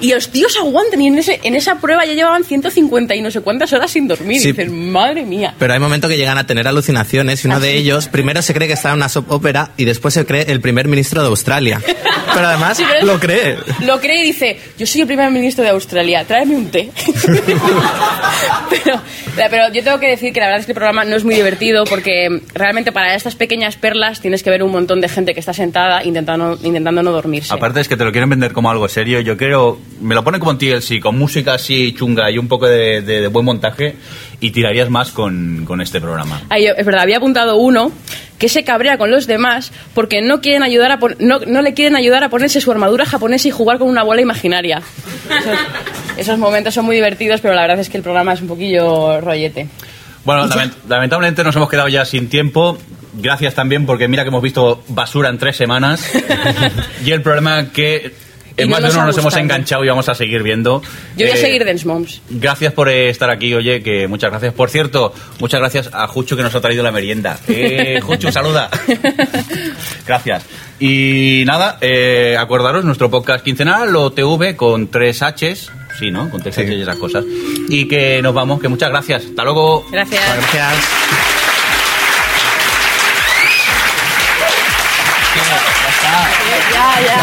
[0.00, 3.30] y los tíos aguantan y en, ese, en esa prueba ya llevaban 150 y no
[3.30, 4.40] sé cuántas horas sin dormir.
[4.40, 4.48] Sí.
[4.48, 5.54] Y dicen, madre mía.
[5.58, 7.78] Pero hay momentos que llegan a tener alucinaciones y uno ¿Ah, de sí?
[7.78, 10.60] ellos primero se cree que está en una soap opera y después se cree el
[10.60, 11.80] primer ministro de Australia.
[12.34, 13.56] Pero además Sí, pero- lo cree.
[13.84, 16.90] Lo cree y dice, yo soy el primer ministro de Australia, tráeme un té.
[18.70, 19.00] pero,
[19.50, 21.34] pero yo tengo que decir que la verdad es que el programa no es muy
[21.34, 25.40] divertido porque realmente para estas pequeñas perlas tienes que ver un montón de gente que
[25.40, 27.52] está sentada intentando, intentando no dormirse.
[27.54, 29.20] Aparte es que te lo quieren vender como algo serio.
[29.20, 32.66] Yo creo, me lo ponen como en TLC, con música así chunga y un poco
[32.66, 33.96] de, de- de buen montaje,
[34.40, 36.42] y tirarías más con, con este programa.
[36.48, 37.92] Ay, yo- es verdad, había apuntado uno
[38.38, 41.94] que se cabrea con los demás porque no quieren ayudar a no, no le quieren
[41.96, 44.80] ayudar a ponerse su armadura japonesa y jugar con una bola imaginaria.
[45.28, 45.58] Esos,
[46.16, 49.20] esos momentos son muy divertidos, pero la verdad es que el programa es un poquillo
[49.20, 49.68] rollete.
[50.24, 52.78] Bueno, lament- lamentablemente nos hemos quedado ya sin tiempo.
[53.14, 56.04] Gracias también porque mira que hemos visto basura en tres semanas.
[57.04, 58.12] y el problema que
[58.56, 60.82] en no más de nos uno ha nos hemos enganchado y vamos a seguir viendo.
[61.16, 62.20] Yo voy a Eh, seguir Dance Moms.
[62.28, 64.52] Gracias por estar aquí, oye, que muchas gracias.
[64.52, 67.38] Por cierto, muchas gracias a Jucho que nos ha traído la merienda.
[67.48, 68.68] Eh, Jucho, saluda.
[70.06, 70.44] gracias.
[70.78, 76.30] Y nada, eh, acordaros, nuestro podcast quincenal, o TV con tres Hs, sí, ¿no?
[76.30, 77.24] Con tres Hs y esas cosas.
[77.68, 79.24] Y que nos vamos, que muchas gracias.
[79.26, 79.86] Hasta luego.
[79.90, 80.22] Gracias.
[80.36, 81.29] Gracias.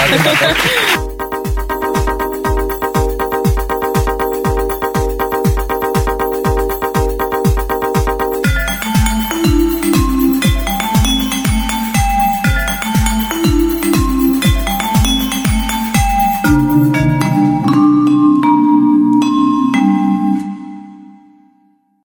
[0.78, 0.87] Ya.